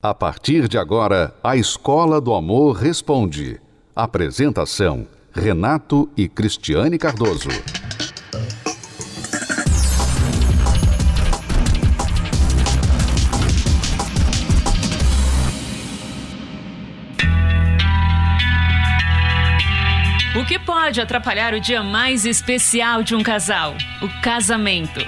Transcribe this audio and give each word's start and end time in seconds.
A 0.00 0.14
partir 0.14 0.68
de 0.68 0.78
agora, 0.78 1.34
a 1.42 1.56
Escola 1.56 2.20
do 2.20 2.32
Amor 2.32 2.76
Responde. 2.76 3.60
Apresentação: 3.96 5.08
Renato 5.32 6.08
e 6.16 6.28
Cristiane 6.28 6.96
Cardoso. 6.96 7.48
O 20.36 20.46
que 20.46 20.60
pode 20.60 21.00
atrapalhar 21.00 21.54
o 21.54 21.60
dia 21.60 21.82
mais 21.82 22.24
especial 22.24 23.02
de 23.02 23.16
um 23.16 23.22
casal? 23.24 23.74
O 24.00 24.22
casamento. 24.22 25.00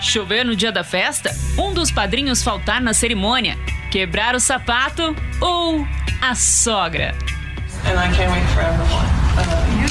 Chover 0.00 0.44
no 0.44 0.54
dia 0.54 0.70
da 0.70 0.84
festa? 0.84 1.32
Um 1.58 1.74
dos 1.74 1.90
padrinhos 1.90 2.44
faltar 2.44 2.80
na 2.80 2.94
cerimônia? 2.94 3.56
Quebrar 3.90 4.34
o 4.34 4.40
sapato 4.40 5.14
ou 5.40 5.86
a 6.22 6.34
sogra. 6.34 7.14
And 7.84 7.98
I 7.98 8.08
can't 8.14 8.32
wait 8.32 8.46
for 8.50 8.62
everyone. 8.62 9.06
Uh, 9.38 9.44
you 9.78 9.86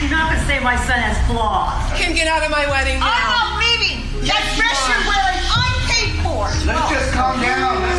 You're 0.00 0.10
not 0.10 0.32
gonna 0.32 0.46
say 0.46 0.60
my 0.60 0.76
son 0.76 0.98
has 0.98 1.16
flaws. 1.26 1.98
Kim, 1.98 2.14
get 2.14 2.26
out 2.26 2.42
of 2.42 2.50
my 2.50 2.66
wedding 2.66 3.00
now. 3.00 3.06
I'm 3.06 3.30
not 3.30 3.58
leaving. 3.60 4.04
That 4.26 4.44
dress 4.56 4.78
you're 4.88 5.04
wearing, 5.08 5.40
I'm 5.48 5.76
paid 5.88 6.12
for. 6.22 6.48
Let's 6.66 6.90
just 6.90 7.12
calm 7.12 7.40
down. 7.40 7.89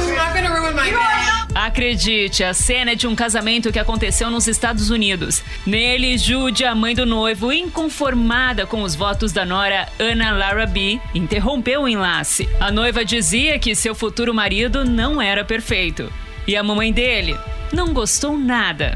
Acredite, 1.71 2.43
a 2.43 2.53
cena 2.53 2.91
é 2.91 2.95
de 2.95 3.07
um 3.07 3.15
casamento 3.15 3.71
que 3.71 3.79
aconteceu 3.79 4.29
nos 4.29 4.45
Estados 4.45 4.89
Unidos. 4.89 5.41
Nele, 5.65 6.17
Jude, 6.17 6.65
a 6.65 6.75
mãe 6.75 6.93
do 6.93 7.05
noivo, 7.05 7.49
inconformada 7.53 8.65
com 8.65 8.83
os 8.83 8.93
votos 8.93 9.31
da 9.31 9.45
nora 9.45 9.87
Anna 9.97 10.31
Lara 10.31 10.65
B, 10.65 10.99
interrompeu 11.15 11.83
o 11.83 11.87
enlace. 11.87 12.49
A 12.59 12.69
noiva 12.69 13.05
dizia 13.05 13.57
que 13.57 13.73
seu 13.73 13.95
futuro 13.95 14.33
marido 14.33 14.83
não 14.83 15.21
era 15.21 15.45
perfeito. 15.45 16.11
E 16.45 16.57
a 16.57 16.61
mamãe 16.61 16.91
dele 16.91 17.37
não 17.71 17.93
gostou 17.93 18.37
nada. 18.37 18.91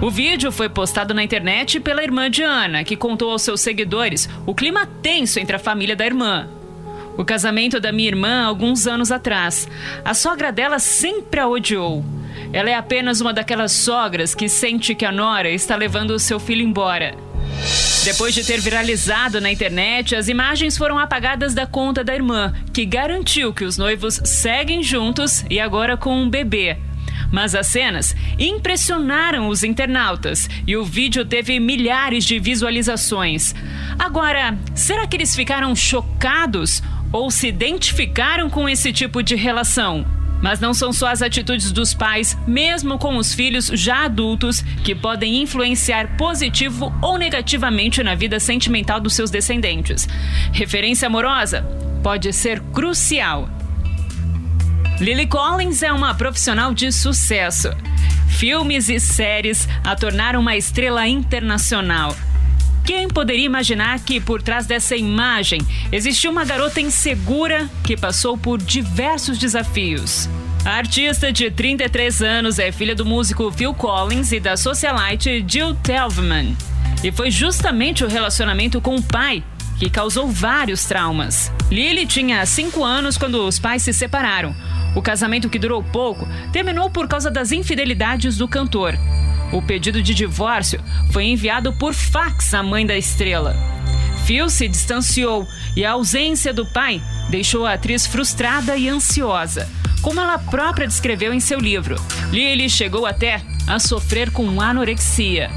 O 0.00 0.10
vídeo 0.10 0.50
foi 0.50 0.70
postado 0.70 1.12
na 1.12 1.22
internet 1.22 1.78
pela 1.78 2.02
irmã 2.02 2.30
de 2.30 2.42
Ana, 2.42 2.84
que 2.84 2.96
contou 2.96 3.30
aos 3.30 3.42
seus 3.42 3.60
seguidores 3.60 4.30
o 4.46 4.54
clima 4.54 4.86
tenso 5.02 5.38
entre 5.38 5.56
a 5.56 5.58
família 5.58 5.94
da 5.94 6.06
irmã. 6.06 6.48
O 7.16 7.24
casamento 7.24 7.78
da 7.78 7.92
minha 7.92 8.08
irmã 8.08 8.44
alguns 8.44 8.86
anos 8.86 9.12
atrás. 9.12 9.68
A 10.04 10.14
sogra 10.14 10.50
dela 10.50 10.78
sempre 10.78 11.40
a 11.40 11.46
odiou. 11.46 12.04
Ela 12.52 12.70
é 12.70 12.74
apenas 12.74 13.20
uma 13.20 13.32
daquelas 13.32 13.72
sogras 13.72 14.34
que 14.34 14.48
sente 14.48 14.94
que 14.94 15.04
a 15.04 15.12
nora 15.12 15.50
está 15.50 15.76
levando 15.76 16.10
o 16.10 16.18
seu 16.18 16.40
filho 16.40 16.62
embora. 16.62 17.14
Depois 18.04 18.34
de 18.34 18.44
ter 18.44 18.60
viralizado 18.60 19.40
na 19.40 19.50
internet, 19.50 20.14
as 20.14 20.28
imagens 20.28 20.76
foram 20.76 20.98
apagadas 20.98 21.54
da 21.54 21.66
conta 21.66 22.04
da 22.04 22.14
irmã, 22.14 22.52
que 22.72 22.84
garantiu 22.84 23.54
que 23.54 23.64
os 23.64 23.78
noivos 23.78 24.20
seguem 24.24 24.82
juntos 24.82 25.44
e 25.48 25.58
agora 25.58 25.96
com 25.96 26.14
um 26.14 26.28
bebê. 26.28 26.76
Mas 27.32 27.54
as 27.54 27.66
cenas 27.66 28.14
impressionaram 28.38 29.48
os 29.48 29.62
internautas 29.62 30.48
e 30.66 30.76
o 30.76 30.84
vídeo 30.84 31.24
teve 31.24 31.58
milhares 31.58 32.24
de 32.24 32.38
visualizações. 32.38 33.54
Agora, 33.98 34.56
será 34.74 35.06
que 35.06 35.16
eles 35.16 35.34
ficaram 35.34 35.74
chocados 35.74 36.82
ou 37.14 37.30
se 37.30 37.46
identificaram 37.46 38.50
com 38.50 38.68
esse 38.68 38.92
tipo 38.92 39.22
de 39.22 39.36
relação. 39.36 40.04
Mas 40.42 40.58
não 40.58 40.74
são 40.74 40.92
só 40.92 41.06
as 41.06 41.22
atitudes 41.22 41.70
dos 41.70 41.94
pais, 41.94 42.36
mesmo 42.44 42.98
com 42.98 43.16
os 43.16 43.32
filhos 43.32 43.68
já 43.68 44.04
adultos, 44.04 44.62
que 44.82 44.96
podem 44.96 45.40
influenciar 45.40 46.16
positivo 46.16 46.92
ou 47.00 47.16
negativamente 47.16 48.02
na 48.02 48.16
vida 48.16 48.40
sentimental 48.40 48.98
dos 48.98 49.14
seus 49.14 49.30
descendentes. 49.30 50.08
Referência 50.52 51.06
amorosa 51.06 51.64
pode 52.02 52.32
ser 52.32 52.60
crucial. 52.72 53.48
Lily 54.98 55.28
Collins 55.28 55.84
é 55.84 55.92
uma 55.92 56.16
profissional 56.16 56.74
de 56.74 56.90
sucesso. 56.90 57.70
Filmes 58.28 58.88
e 58.88 58.98
séries 58.98 59.68
a 59.84 59.94
tornaram 59.94 60.40
uma 60.40 60.56
estrela 60.56 61.06
internacional. 61.06 62.14
Quem 62.84 63.08
poderia 63.08 63.46
imaginar 63.46 63.98
que 64.00 64.20
por 64.20 64.42
trás 64.42 64.66
dessa 64.66 64.94
imagem 64.94 65.58
existiu 65.90 66.30
uma 66.30 66.44
garota 66.44 66.82
insegura 66.82 67.68
que 67.82 67.96
passou 67.96 68.36
por 68.36 68.58
diversos 68.58 69.38
desafios? 69.38 70.28
A 70.66 70.72
artista 70.72 71.32
de 71.32 71.50
33 71.50 72.20
anos 72.20 72.58
é 72.58 72.70
filha 72.70 72.94
do 72.94 73.06
músico 73.06 73.50
Phil 73.50 73.72
Collins 73.72 74.32
e 74.32 74.40
da 74.40 74.54
socialite 74.54 75.42
Jill 75.48 75.74
Telvman. 75.76 76.54
E 77.02 77.10
foi 77.10 77.30
justamente 77.30 78.04
o 78.04 78.08
relacionamento 78.08 78.80
com 78.82 78.96
o 78.96 79.02
pai 79.02 79.42
que 79.78 79.88
causou 79.88 80.28
vários 80.28 80.84
traumas. 80.84 81.50
Lily 81.70 82.06
tinha 82.06 82.44
5 82.44 82.84
anos 82.84 83.16
quando 83.16 83.46
os 83.46 83.58
pais 83.58 83.82
se 83.82 83.94
separaram. 83.94 84.54
O 84.94 85.02
casamento, 85.02 85.48
que 85.48 85.58
durou 85.58 85.82
pouco, 85.82 86.28
terminou 86.52 86.90
por 86.90 87.08
causa 87.08 87.30
das 87.30 87.50
infidelidades 87.50 88.36
do 88.36 88.46
cantor. 88.46 88.94
O 89.54 89.62
pedido 89.62 90.02
de 90.02 90.12
divórcio 90.12 90.82
foi 91.12 91.26
enviado 91.26 91.72
por 91.72 91.94
fax 91.94 92.52
à 92.54 92.60
mãe 92.60 92.84
da 92.84 92.98
estrela. 92.98 93.54
Phil 94.26 94.50
se 94.50 94.66
distanciou 94.66 95.46
e 95.76 95.84
a 95.84 95.92
ausência 95.92 96.52
do 96.52 96.66
pai 96.66 97.00
deixou 97.30 97.64
a 97.64 97.74
atriz 97.74 98.04
frustrada 98.04 98.76
e 98.76 98.88
ansiosa, 98.88 99.70
como 100.02 100.20
ela 100.20 100.38
própria 100.38 100.88
descreveu 100.88 101.32
em 101.32 101.38
seu 101.38 101.60
livro. 101.60 101.94
Lily 102.32 102.68
chegou 102.68 103.06
até 103.06 103.40
a 103.64 103.78
sofrer 103.78 104.32
com 104.32 104.60
anorexia. 104.60 105.52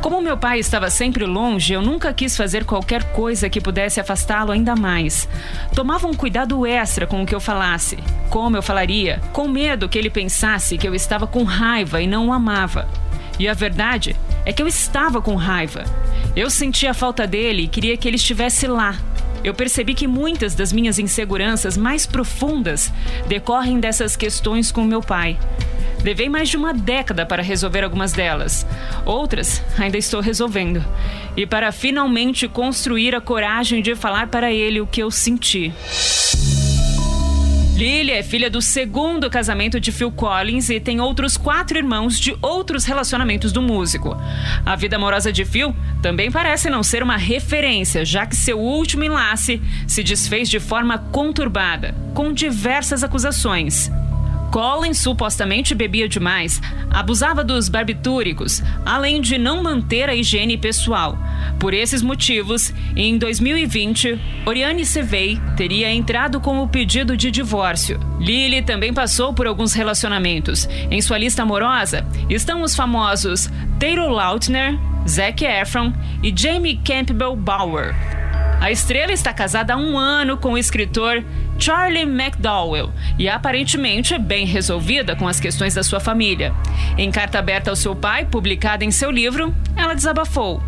Como 0.00 0.22
meu 0.22 0.36
pai 0.36 0.60
estava 0.60 0.88
sempre 0.90 1.26
longe, 1.26 1.72
eu 1.72 1.82
nunca 1.82 2.14
quis 2.14 2.36
fazer 2.36 2.64
qualquer 2.64 3.12
coisa 3.12 3.50
que 3.50 3.60
pudesse 3.60 3.98
afastá-lo 3.98 4.52
ainda 4.52 4.76
mais. 4.76 5.28
Tomava 5.74 6.06
um 6.06 6.14
cuidado 6.14 6.64
extra 6.64 7.06
com 7.06 7.22
o 7.22 7.26
que 7.26 7.34
eu 7.34 7.40
falasse, 7.40 7.98
como 8.30 8.56
eu 8.56 8.62
falaria, 8.62 9.20
com 9.32 9.48
medo 9.48 9.88
que 9.88 9.98
ele 9.98 10.08
pensasse 10.08 10.78
que 10.78 10.86
eu 10.86 10.94
estava 10.94 11.26
com 11.26 11.42
raiva 11.42 12.00
e 12.00 12.06
não 12.06 12.28
o 12.28 12.32
amava. 12.32 12.88
E 13.40 13.48
a 13.48 13.54
verdade 13.54 14.14
é 14.44 14.52
que 14.52 14.62
eu 14.62 14.68
estava 14.68 15.20
com 15.20 15.34
raiva. 15.34 15.84
Eu 16.36 16.48
sentia 16.48 16.92
a 16.92 16.94
falta 16.94 17.26
dele 17.26 17.64
e 17.64 17.68
queria 17.68 17.96
que 17.96 18.06
ele 18.06 18.16
estivesse 18.16 18.68
lá. 18.68 18.96
Eu 19.42 19.54
percebi 19.54 19.94
que 19.94 20.06
muitas 20.06 20.54
das 20.54 20.72
minhas 20.72 20.98
inseguranças 20.98 21.76
mais 21.76 22.06
profundas 22.06 22.92
decorrem 23.26 23.80
dessas 23.80 24.16
questões 24.16 24.70
com 24.70 24.84
meu 24.84 25.00
pai. 25.00 25.38
Levei 26.04 26.28
mais 26.28 26.48
de 26.48 26.56
uma 26.56 26.72
década 26.72 27.26
para 27.26 27.42
resolver 27.42 27.82
algumas 27.82 28.12
delas. 28.12 28.66
Outras 29.04 29.62
ainda 29.78 29.98
estou 29.98 30.20
resolvendo. 30.20 30.84
E 31.36 31.46
para 31.46 31.72
finalmente 31.72 32.48
construir 32.48 33.14
a 33.14 33.20
coragem 33.20 33.82
de 33.82 33.94
falar 33.94 34.28
para 34.28 34.52
ele 34.52 34.80
o 34.80 34.86
que 34.86 35.02
eu 35.02 35.10
senti. 35.10 35.72
Lily 37.78 38.10
é 38.10 38.24
filha 38.24 38.50
do 38.50 38.60
segundo 38.60 39.30
casamento 39.30 39.78
de 39.78 39.92
Phil 39.92 40.10
Collins 40.10 40.68
e 40.68 40.80
tem 40.80 41.00
outros 41.00 41.36
quatro 41.36 41.78
irmãos 41.78 42.18
de 42.18 42.36
outros 42.42 42.84
relacionamentos 42.84 43.52
do 43.52 43.62
músico. 43.62 44.16
A 44.66 44.74
vida 44.74 44.96
amorosa 44.96 45.32
de 45.32 45.44
Phil 45.44 45.72
também 46.02 46.28
parece 46.28 46.68
não 46.68 46.82
ser 46.82 47.04
uma 47.04 47.16
referência, 47.16 48.04
já 48.04 48.26
que 48.26 48.34
seu 48.34 48.58
último 48.58 49.04
enlace 49.04 49.62
se 49.86 50.02
desfez 50.02 50.50
de 50.50 50.58
forma 50.58 50.98
conturbada, 50.98 51.94
com 52.14 52.32
diversas 52.32 53.04
acusações. 53.04 53.88
Colin 54.50 54.94
supostamente 54.94 55.74
bebia 55.74 56.08
demais, 56.08 56.60
abusava 56.90 57.44
dos 57.44 57.68
barbitúricos, 57.68 58.62
além 58.84 59.20
de 59.20 59.38
não 59.38 59.62
manter 59.62 60.08
a 60.08 60.14
higiene 60.14 60.56
pessoal. 60.56 61.18
Por 61.58 61.74
esses 61.74 62.02
motivos, 62.02 62.72
em 62.96 63.18
2020, 63.18 64.18
Oriane 64.46 64.84
Sevei 64.84 65.38
teria 65.56 65.92
entrado 65.92 66.40
com 66.40 66.62
o 66.62 66.68
pedido 66.68 67.16
de 67.16 67.30
divórcio. 67.30 68.00
Lily 68.18 68.62
também 68.62 68.92
passou 68.92 69.32
por 69.32 69.46
alguns 69.46 69.72
relacionamentos. 69.72 70.68
Em 70.90 71.00
sua 71.00 71.18
lista 71.18 71.42
amorosa 71.42 72.06
estão 72.28 72.62
os 72.62 72.74
famosos 72.74 73.48
Taylor 73.78 74.10
Lautner, 74.10 74.78
Zac 75.08 75.44
Efron 75.44 75.92
e 76.22 76.32
Jamie 76.36 76.80
Campbell 76.84 77.36
Bower. 77.36 78.17
A 78.60 78.72
estrela 78.72 79.12
está 79.12 79.32
casada 79.32 79.74
há 79.74 79.76
um 79.76 79.96
ano 79.96 80.36
com 80.36 80.52
o 80.52 80.58
escritor 80.58 81.24
Charlie 81.58 82.02
McDowell 82.02 82.92
e 83.16 83.28
aparentemente 83.28 84.14
é 84.14 84.18
bem 84.18 84.44
resolvida 84.44 85.14
com 85.14 85.28
as 85.28 85.38
questões 85.38 85.74
da 85.74 85.82
sua 85.84 86.00
família. 86.00 86.52
Em 86.96 87.10
carta 87.10 87.38
aberta 87.38 87.70
ao 87.70 87.76
seu 87.76 87.94
pai, 87.94 88.24
publicada 88.24 88.84
em 88.84 88.90
seu 88.90 89.12
livro, 89.12 89.54
ela 89.76 89.94
desabafou. 89.94 90.60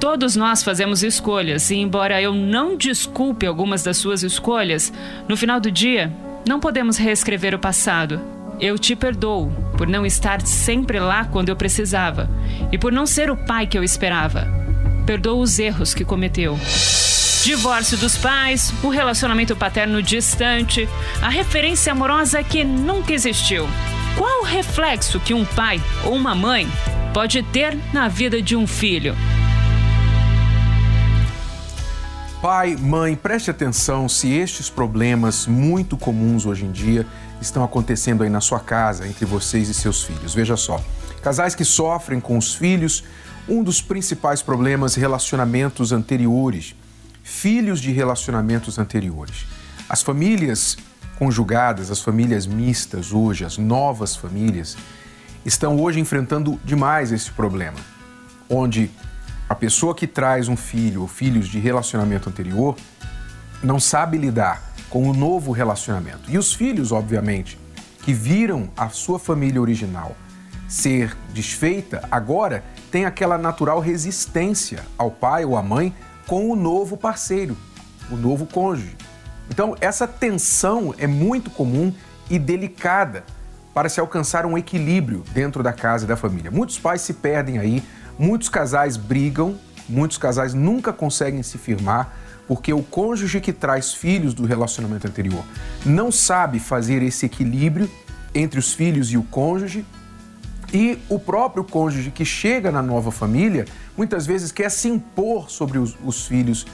Todos 0.00 0.34
nós 0.34 0.62
fazemos 0.62 1.02
escolhas 1.02 1.70
e, 1.70 1.76
embora 1.76 2.20
eu 2.20 2.32
não 2.32 2.76
desculpe 2.76 3.46
algumas 3.46 3.82
das 3.82 3.98
suas 3.98 4.22
escolhas, 4.22 4.92
no 5.28 5.36
final 5.36 5.60
do 5.60 5.70
dia, 5.70 6.12
não 6.48 6.58
podemos 6.58 6.96
reescrever 6.96 7.54
o 7.54 7.58
passado. 7.58 8.20
Eu 8.58 8.78
te 8.78 8.96
perdoo 8.96 9.50
por 9.76 9.86
não 9.86 10.06
estar 10.06 10.40
sempre 10.42 10.98
lá 10.98 11.24
quando 11.24 11.48
eu 11.50 11.56
precisava 11.56 12.30
e 12.72 12.78
por 12.78 12.92
não 12.92 13.06
ser 13.06 13.30
o 13.30 13.36
pai 13.36 13.66
que 13.66 13.76
eu 13.76 13.84
esperava. 13.84 14.63
Perdoo 15.06 15.40
os 15.40 15.58
erros 15.58 15.92
que 15.92 16.04
cometeu. 16.04 16.58
Divórcio 17.44 17.98
dos 17.98 18.16
pais, 18.16 18.72
o 18.82 18.88
relacionamento 18.88 19.54
paterno 19.54 20.02
distante, 20.02 20.88
a 21.20 21.28
referência 21.28 21.92
amorosa 21.92 22.42
que 22.42 22.64
nunca 22.64 23.12
existiu. 23.12 23.68
Qual 24.16 24.40
o 24.40 24.44
reflexo 24.44 25.20
que 25.20 25.34
um 25.34 25.44
pai 25.44 25.78
ou 26.04 26.14
uma 26.14 26.34
mãe 26.34 26.66
pode 27.12 27.42
ter 27.42 27.76
na 27.92 28.08
vida 28.08 28.40
de 28.40 28.56
um 28.56 28.66
filho? 28.66 29.14
Pai, 32.40 32.76
mãe, 32.76 33.14
preste 33.14 33.50
atenção 33.50 34.08
se 34.08 34.32
estes 34.32 34.70
problemas 34.70 35.46
muito 35.46 35.98
comuns 35.98 36.46
hoje 36.46 36.64
em 36.64 36.72
dia 36.72 37.06
estão 37.40 37.62
acontecendo 37.62 38.22
aí 38.22 38.30
na 38.30 38.40
sua 38.40 38.60
casa, 38.60 39.06
entre 39.06 39.26
vocês 39.26 39.68
e 39.68 39.74
seus 39.74 40.02
filhos. 40.02 40.34
Veja 40.34 40.56
só, 40.56 40.82
casais 41.22 41.54
que 41.54 41.64
sofrem 41.64 42.20
com 42.20 42.38
os 42.38 42.54
filhos, 42.54 43.04
um 43.48 43.62
dos 43.62 43.82
principais 43.82 44.42
problemas, 44.42 44.94
relacionamentos 44.94 45.92
anteriores, 45.92 46.74
filhos 47.22 47.80
de 47.80 47.92
relacionamentos 47.92 48.78
anteriores. 48.78 49.46
As 49.88 50.02
famílias 50.02 50.76
conjugadas, 51.18 51.90
as 51.90 52.00
famílias 52.00 52.46
mistas 52.46 53.12
hoje, 53.12 53.44
as 53.44 53.58
novas 53.58 54.16
famílias, 54.16 54.76
estão 55.44 55.78
hoje 55.78 56.00
enfrentando 56.00 56.58
demais 56.64 57.12
esse 57.12 57.30
problema, 57.30 57.78
onde 58.48 58.90
a 59.48 59.54
pessoa 59.54 59.94
que 59.94 60.06
traz 60.06 60.48
um 60.48 60.56
filho 60.56 61.02
ou 61.02 61.08
filhos 61.08 61.48
de 61.48 61.58
relacionamento 61.58 62.28
anterior 62.28 62.76
não 63.62 63.78
sabe 63.78 64.16
lidar 64.16 64.74
com 64.88 65.08
o 65.08 65.14
novo 65.14 65.52
relacionamento. 65.52 66.30
E 66.30 66.38
os 66.38 66.54
filhos, 66.54 66.92
obviamente, 66.92 67.58
que 68.02 68.12
viram 68.12 68.70
a 68.76 68.88
sua 68.88 69.18
família 69.18 69.60
original 69.60 70.16
ser 70.68 71.16
desfeita, 71.32 72.06
agora 72.10 72.64
tem 72.94 73.04
aquela 73.04 73.36
natural 73.36 73.80
resistência 73.80 74.84
ao 74.96 75.10
pai 75.10 75.44
ou 75.44 75.56
à 75.56 75.62
mãe 75.62 75.92
com 76.28 76.48
o 76.48 76.54
novo 76.54 76.96
parceiro, 76.96 77.56
o 78.08 78.16
novo 78.16 78.46
cônjuge. 78.46 78.96
Então, 79.50 79.76
essa 79.80 80.06
tensão 80.06 80.94
é 80.96 81.06
muito 81.06 81.50
comum 81.50 81.92
e 82.30 82.38
delicada 82.38 83.24
para 83.74 83.88
se 83.88 83.98
alcançar 83.98 84.46
um 84.46 84.56
equilíbrio 84.56 85.24
dentro 85.32 85.60
da 85.60 85.72
casa 85.72 86.04
e 86.04 86.08
da 86.08 86.16
família. 86.16 86.52
Muitos 86.52 86.78
pais 86.78 87.00
se 87.00 87.14
perdem 87.14 87.58
aí 87.58 87.82
Muitos 88.18 88.48
casais 88.48 88.96
brigam, 88.96 89.56
muitos 89.88 90.18
casais 90.18 90.54
nunca 90.54 90.92
conseguem 90.92 91.42
se 91.42 91.58
firmar 91.58 92.16
porque 92.46 92.72
o 92.72 92.82
cônjuge 92.82 93.40
que 93.40 93.52
traz 93.52 93.92
filhos 93.92 94.34
do 94.34 94.44
relacionamento 94.44 95.06
anterior 95.06 95.42
não 95.84 96.12
sabe 96.12 96.60
fazer 96.60 97.02
esse 97.02 97.26
equilíbrio 97.26 97.90
entre 98.34 98.58
os 98.58 98.72
filhos 98.72 99.10
e 99.10 99.16
o 99.16 99.22
cônjuge. 99.22 99.84
E 100.74 100.98
o 101.08 101.20
próprio 101.20 101.62
cônjuge 101.62 102.10
que 102.10 102.24
chega 102.24 102.72
na 102.72 102.82
nova 102.82 103.12
família 103.12 103.64
muitas 103.96 104.26
vezes 104.26 104.50
quer 104.50 104.68
se 104.68 104.88
impor 104.88 105.48
sobre 105.48 105.78
os, 105.78 105.96
os 106.04 106.26
filhos, 106.26 106.66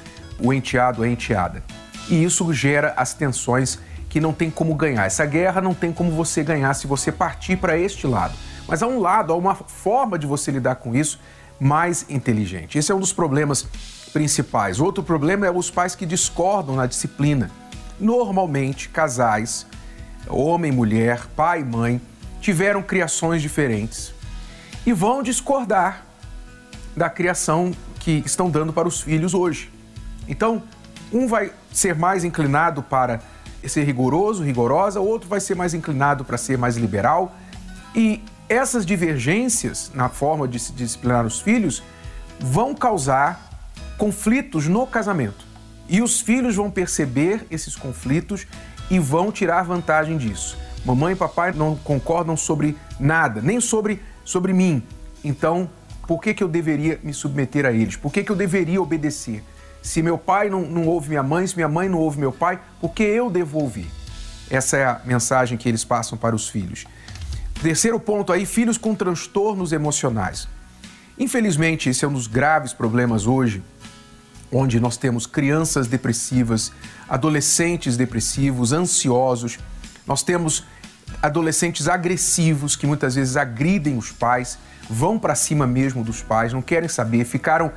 o 0.43 0.55
enteado, 0.55 1.03
a 1.03 1.09
enteada. 1.09 1.63
E 2.09 2.25
isso 2.25 2.51
gera 2.55 2.95
as 2.97 3.13
tensões 3.13 3.79
que 4.09 4.19
não 4.19 4.33
tem 4.33 4.51
como 4.51 4.75
ganhar. 4.75 5.05
Essa 5.05 5.27
guerra 5.27 5.61
não 5.61 5.75
tem 5.75 5.93
como 5.93 6.11
você 6.13 6.43
ganhar 6.43 6.73
se 6.73 6.87
você 6.87 7.13
partir 7.13 7.57
para 7.57 7.77
este 7.77 8.07
lado. 8.07 8.35
Mas 8.67 8.83
há 8.83 8.87
um 8.87 9.01
lado, 9.01 9.35
há 9.35 9.37
uma 9.37 9.55
forma 9.55 10.19
de 10.19 10.27
você 10.27 10.51
lidar 10.51 10.77
com 10.77 10.95
isso 10.97 11.21
mais 11.61 12.07
inteligente. 12.09 12.79
Esse 12.79 12.91
é 12.91 12.95
um 12.95 13.01
dos 13.01 13.13
problemas 13.13 13.67
principais. 14.15 14.81
Outro 14.81 15.05
problema 15.05 15.47
é 15.47 15.51
os 15.51 15.71
pais 15.71 15.95
que 15.95 16.07
discordam 16.07 16.75
na 16.75 16.87
disciplina. 16.87 17.51
Normalmente, 18.01 18.89
casais, 18.89 19.67
homem, 20.27 20.73
mulher, 20.73 21.27
pai 21.37 21.63
mãe, 21.63 22.01
tiveram 22.41 22.83
criações 22.83 23.43
diferentes 23.43 24.15
e 24.87 24.93
vão 24.93 25.23
discordar 25.23 26.05
da 26.97 27.09
criação 27.09 27.73
que 27.99 28.23
estão 28.25 28.51
dando 28.51 28.73
para 28.73 28.89
os 28.89 29.01
filhos 29.01 29.35
hoje. 29.35 29.71
Então, 30.27 30.63
um 31.13 31.27
vai 31.27 31.53
ser 31.73 31.95
mais 31.95 32.25
inclinado 32.25 32.83
para 32.83 33.21
ser 33.65 33.85
rigoroso, 33.85 34.43
rigorosa, 34.43 35.01
outro 35.01 35.29
vai 35.29 35.41
ser 35.41 35.55
mais 35.55 35.75
inclinado 35.75 36.25
para 36.25 36.39
ser 36.39 36.57
mais 36.57 36.77
liberal. 36.77 37.37
E 37.95 38.23
essas 38.49 38.87
divergências 38.87 39.91
na 39.95 40.09
forma 40.09 40.49
de 40.49 40.59
se 40.59 40.73
disciplinar 40.73 41.27
os 41.27 41.41
filhos 41.41 41.83
vão 42.39 42.75
causar 42.75 43.49
conflitos 43.99 44.67
no 44.67 44.87
casamento. 44.87 45.45
E 45.89 46.01
os 46.01 46.21
filhos 46.21 46.57
vão 46.57 46.71
perceber 46.71 47.47
esses 47.51 47.77
conflitos 47.77 48.47
e 48.91 48.99
vão 48.99 49.31
tirar 49.31 49.63
vantagem 49.63 50.17
disso. 50.17 50.57
Mamãe 50.85 51.13
e 51.13 51.17
papai 51.17 51.53
não 51.53 51.77
concordam 51.77 52.37
sobre 52.37 52.77
nada, 52.99 53.41
nem 53.41 53.61
sobre, 53.61 54.03
sobre 54.25 54.53
mim. 54.53 54.83
Então, 55.23 55.69
por 56.07 56.21
que, 56.21 56.35
que 56.35 56.43
eu 56.43 56.49
deveria 56.49 56.99
me 57.03 57.13
submeter 57.13 57.67
a 57.67 57.73
eles? 57.73 57.97
Por 57.97 58.13
que, 58.13 58.25
que 58.25 58.33
eu 58.33 58.37
deveria 58.37 58.81
obedecer? 58.81 59.45
Se 59.83 60.03
meu 60.03 60.19
pai 60.19 60.51
não, 60.51 60.63
não 60.63 60.87
ouve 60.87 61.09
minha 61.09 61.23
mãe, 61.23 61.47
se 61.47 61.55
minha 61.55 61.69
mãe 61.69 61.89
não 61.89 61.99
ouve 61.99 62.19
meu 62.19 62.33
pai, 62.33 62.61
por 62.81 62.93
que 62.93 63.03
eu 63.03 63.31
devo 63.31 63.59
ouvir? 63.59 63.89
Essa 64.51 64.77
é 64.77 64.85
a 64.85 65.01
mensagem 65.05 65.57
que 65.57 65.69
eles 65.69 65.85
passam 65.85 66.19
para 66.19 66.35
os 66.35 66.49
filhos. 66.49 66.85
Terceiro 67.63 68.01
ponto 68.01 68.33
aí, 68.33 68.47
filhos 68.47 68.77
com 68.77 68.95
transtornos 68.95 69.73
emocionais. 69.73 70.49
Infelizmente, 71.19 71.91
esse 71.91 72.05
é 72.05 72.09
um 72.09 72.13
dos 72.13 72.27
graves 72.27 72.73
problemas 72.73 73.27
hoje, 73.27 73.63
onde 74.51 74.81
nós 74.81 74.97
temos 74.97 75.27
crianças 75.27 75.87
depressivas, 75.87 76.73
adolescentes 77.09 77.97
depressivos, 77.97 78.73
ansiosos, 78.73 79.59
nós 80.11 80.25
temos 80.25 80.65
adolescentes 81.23 81.87
agressivos 81.87 82.75
que 82.75 82.85
muitas 82.85 83.15
vezes 83.15 83.37
agridem 83.37 83.97
os 83.97 84.11
pais, 84.11 84.59
vão 84.89 85.17
para 85.17 85.37
cima 85.37 85.69
mesmo 85.69 86.03
dos 86.03 86.21
pais, 86.21 86.53
não 86.53 86.61
querem 86.61 86.89
saber, 86.89 87.25
ficaram 87.25 87.71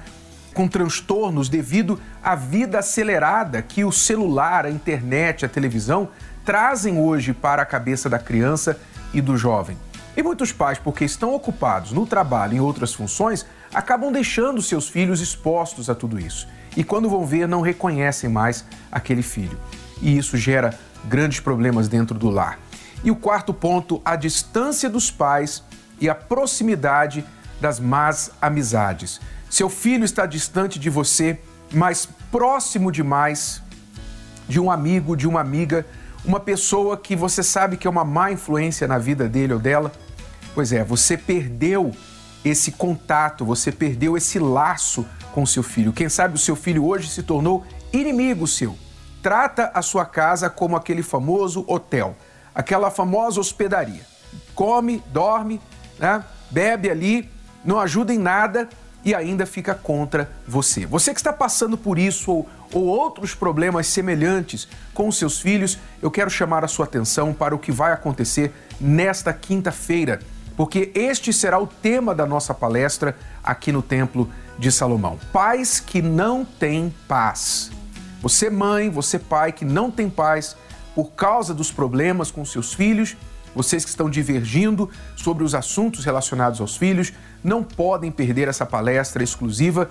com 0.51 0.67
transtornos 0.67 1.47
devido 1.47 2.01
à 2.23 2.33
vida 2.33 2.79
acelerada 2.79 3.61
que 3.61 3.85
o 3.85 3.91
celular, 3.91 4.65
a 4.65 4.71
internet, 4.71 5.45
a 5.45 5.47
televisão 5.47 6.09
trazem 6.43 6.97
hoje 6.97 7.33
para 7.33 7.61
a 7.61 7.65
cabeça 7.67 8.09
da 8.09 8.17
criança 8.17 8.79
e 9.13 9.21
do 9.21 9.37
jovem. 9.37 9.77
E 10.17 10.23
muitos 10.23 10.51
pais, 10.51 10.79
porque 10.79 11.05
estão 11.05 11.35
ocupados 11.35 11.91
no 11.91 12.07
trabalho 12.07 12.53
e 12.53 12.57
em 12.57 12.61
outras 12.61 12.95
funções, 12.95 13.45
acabam 13.71 14.11
deixando 14.11 14.59
seus 14.59 14.89
filhos 14.89 15.21
expostos 15.21 15.87
a 15.87 15.93
tudo 15.93 16.19
isso. 16.19 16.47
E 16.75 16.83
quando 16.83 17.07
vão 17.07 17.27
ver, 17.27 17.47
não 17.47 17.61
reconhecem 17.61 18.27
mais 18.27 18.65
aquele 18.91 19.21
filho. 19.21 19.59
E 20.01 20.17
isso 20.17 20.35
gera 20.35 20.73
grandes 21.05 21.39
problemas 21.39 21.87
dentro 21.87 22.17
do 22.17 22.29
lar. 22.29 22.59
E 23.03 23.11
o 23.11 23.15
quarto 23.15 23.53
ponto, 23.53 24.01
a 24.05 24.15
distância 24.15 24.89
dos 24.89 25.11
pais 25.11 25.63
e 25.99 26.09
a 26.09 26.15
proximidade 26.15 27.25
das 27.59 27.79
más 27.79 28.31
amizades. 28.41 29.19
Seu 29.49 29.69
filho 29.69 30.03
está 30.03 30.25
distante 30.25 30.79
de 30.79 30.89
você, 30.89 31.39
mas 31.71 32.07
próximo 32.31 32.91
demais 32.91 33.61
de 34.47 34.59
um 34.59 34.71
amigo, 34.71 35.15
de 35.15 35.27
uma 35.27 35.41
amiga 35.41 35.85
uma 36.25 36.39
pessoa 36.39 36.95
que 36.95 37.15
você 37.15 37.43
sabe 37.43 37.77
que 37.77 37.85
é 37.85 37.89
uma 37.89 38.05
má 38.05 38.31
influência 38.31 38.87
na 38.87 38.97
vida 38.97 39.27
dele 39.27 39.53
ou 39.53 39.59
dela. 39.59 39.91
Pois 40.55 40.71
é, 40.71 40.83
você 40.83 41.17
perdeu 41.17 41.91
esse 42.45 42.71
contato, 42.71 43.45
você 43.45 43.71
perdeu 43.71 44.15
esse 44.15 44.39
laço 44.39 45.05
com 45.33 45.45
seu 45.45 45.63
filho. 45.63 45.91
Quem 45.91 46.07
sabe 46.09 46.35
o 46.35 46.37
seu 46.37 46.55
filho 46.55 46.85
hoje 46.85 47.09
se 47.09 47.23
tornou 47.23 47.65
inimigo 47.91 48.47
seu. 48.47 48.77
Trata 49.23 49.71
a 49.73 49.81
sua 49.81 50.05
casa 50.05 50.49
como 50.49 50.75
aquele 50.75 51.01
famoso 51.01 51.63
hotel, 51.65 52.13
aquela 52.53 52.91
famosa 52.91 53.39
hospedaria. 53.39 54.01
Come, 54.53 55.01
dorme, 55.13 55.61
né? 55.97 56.25
bebe 56.51 56.89
ali, 56.89 57.31
não 57.63 57.79
ajuda 57.79 58.13
em 58.13 58.17
nada 58.17 58.67
e 59.01 59.15
ainda 59.15 59.45
fica 59.45 59.73
contra 59.73 60.29
você. 60.45 60.85
Você 60.85 61.13
que 61.13 61.21
está 61.21 61.31
passando 61.31 61.77
por 61.77 61.97
isso 61.97 62.31
ou, 62.31 62.49
ou 62.73 62.83
outros 62.83 63.33
problemas 63.33 63.87
semelhantes 63.87 64.67
com 64.93 65.09
seus 65.09 65.39
filhos, 65.39 65.79
eu 66.01 66.11
quero 66.11 66.29
chamar 66.29 66.65
a 66.65 66.67
sua 66.67 66.83
atenção 66.83 67.33
para 67.33 67.55
o 67.55 67.59
que 67.59 67.71
vai 67.71 67.93
acontecer 67.93 68.53
nesta 68.77 69.31
quinta-feira, 69.31 70.19
porque 70.57 70.91
este 70.93 71.31
será 71.31 71.57
o 71.57 71.65
tema 71.65 72.13
da 72.13 72.25
nossa 72.25 72.53
palestra 72.53 73.15
aqui 73.41 73.71
no 73.71 73.81
Templo 73.81 74.29
de 74.59 74.69
Salomão. 74.69 75.17
Pais 75.31 75.79
que 75.79 76.01
não 76.01 76.43
têm 76.43 76.93
paz. 77.07 77.71
Você, 78.23 78.49
mãe, 78.49 78.89
você, 78.89 79.19
pai, 79.19 79.51
que 79.51 79.65
não 79.65 79.91
tem 79.91 80.09
paz 80.09 80.55
por 80.95 81.11
causa 81.11 81.53
dos 81.53 81.73
problemas 81.73 82.31
com 82.31 82.45
seus 82.45 82.73
filhos, 82.73 83.17
vocês 83.53 83.83
que 83.83 83.89
estão 83.89 84.09
divergindo 84.09 84.89
sobre 85.13 85.43
os 85.43 85.53
assuntos 85.53 86.05
relacionados 86.05 86.61
aos 86.61 86.77
filhos, 86.77 87.11
não 87.43 87.61
podem 87.61 88.09
perder 88.09 88.47
essa 88.47 88.65
palestra 88.65 89.21
exclusiva 89.21 89.89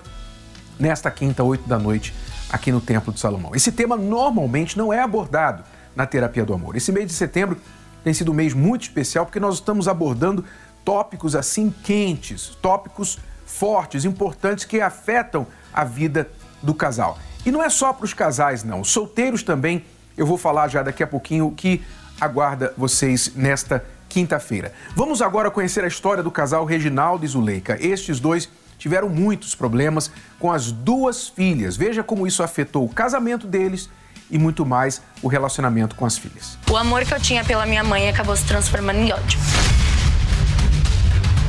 nesta 0.79 1.11
quinta, 1.11 1.43
oito 1.43 1.69
da 1.69 1.77
noite, 1.77 2.11
aqui 2.49 2.71
no 2.71 2.81
Templo 2.81 3.13
de 3.13 3.19
Salomão. 3.19 3.53
Esse 3.53 3.71
tema 3.71 3.95
normalmente 3.95 4.79
não 4.79 4.91
é 4.91 4.99
abordado 4.99 5.63
na 5.95 6.07
terapia 6.07 6.43
do 6.43 6.55
amor. 6.55 6.75
Esse 6.75 6.91
mês 6.91 7.05
de 7.05 7.13
setembro 7.13 7.61
tem 8.03 8.15
sido 8.15 8.31
um 8.31 8.35
mês 8.35 8.55
muito 8.55 8.81
especial 8.81 9.27
porque 9.27 9.39
nós 9.39 9.55
estamos 9.55 9.87
abordando 9.87 10.43
tópicos 10.83 11.35
assim 11.35 11.71
quentes, 11.83 12.57
tópicos 12.63 13.19
fortes, 13.45 14.05
importantes 14.05 14.65
que 14.65 14.81
afetam 14.81 15.45
a 15.71 15.83
vida 15.83 16.31
do 16.63 16.73
casal. 16.73 17.19
E 17.45 17.51
não 17.51 17.63
é 17.63 17.69
só 17.69 17.91
para 17.91 18.05
os 18.05 18.13
casais, 18.13 18.63
não. 18.63 18.81
Os 18.81 18.91
solteiros 18.91 19.43
também, 19.43 19.83
eu 20.17 20.25
vou 20.25 20.37
falar 20.37 20.67
já 20.67 20.81
daqui 20.81 21.03
a 21.03 21.07
pouquinho 21.07 21.47
o 21.47 21.51
que 21.51 21.81
aguarda 22.19 22.73
vocês 22.77 23.33
nesta 23.35 23.83
quinta-feira. 24.07 24.73
Vamos 24.95 25.21
agora 25.21 25.49
conhecer 25.49 25.83
a 25.83 25.87
história 25.87 26.23
do 26.23 26.31
casal 26.31 26.65
Reginaldo 26.65 27.25
e 27.25 27.27
Zuleika. 27.27 27.77
Estes 27.81 28.19
dois 28.19 28.47
tiveram 28.77 29.09
muitos 29.09 29.55
problemas 29.55 30.11
com 30.39 30.51
as 30.51 30.71
duas 30.71 31.27
filhas. 31.27 31.75
Veja 31.75 32.03
como 32.03 32.27
isso 32.27 32.43
afetou 32.43 32.85
o 32.85 32.89
casamento 32.89 33.47
deles 33.47 33.89
e 34.29 34.37
muito 34.37 34.65
mais 34.65 35.01
o 35.21 35.27
relacionamento 35.27 35.95
com 35.95 36.05
as 36.05 36.17
filhas. 36.17 36.57
O 36.69 36.77
amor 36.77 37.05
que 37.05 37.13
eu 37.13 37.19
tinha 37.19 37.43
pela 37.43 37.65
minha 37.65 37.83
mãe 37.83 38.09
acabou 38.09 38.35
se 38.35 38.45
transformando 38.45 38.99
em 38.99 39.11
ódio. 39.11 39.39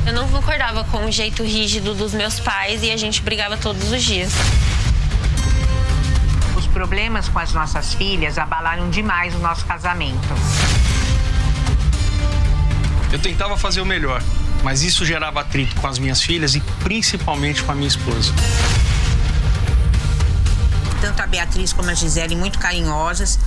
Eu 0.05 0.13
não 0.13 0.27
concordava 0.29 0.83
com 0.85 1.05
o 1.05 1.11
jeito 1.11 1.43
rígido 1.43 1.95
dos 1.95 2.13
meus 2.13 2.39
pais 2.39 2.83
e 2.83 2.91
a 2.91 2.97
gente 2.97 3.21
brigava 3.21 3.57
todos 3.57 3.91
os 3.91 4.03
dias. 4.03 4.31
Problemas 6.75 7.29
com 7.29 7.39
as 7.39 7.53
nossas 7.53 7.93
filhas 7.93 8.37
abalaram 8.37 8.89
demais 8.89 9.33
o 9.33 9.39
nosso 9.39 9.65
casamento. 9.65 10.27
Eu 13.13 13.17
tentava 13.17 13.55
fazer 13.55 13.79
o 13.79 13.85
melhor, 13.85 14.21
mas 14.61 14.83
isso 14.83 15.05
gerava 15.05 15.39
atrito 15.39 15.73
com 15.79 15.87
as 15.87 15.97
minhas 15.97 16.21
filhas 16.21 16.53
e 16.53 16.59
principalmente 16.83 17.63
com 17.63 17.71
a 17.71 17.75
minha 17.75 17.87
esposa. 17.87 18.33
Tanto 20.99 21.21
a 21.21 21.25
Beatriz 21.25 21.71
como 21.71 21.89
a 21.89 21.93
Gisele 21.93 22.35
muito 22.35 22.59
carinhosas, 22.59 23.39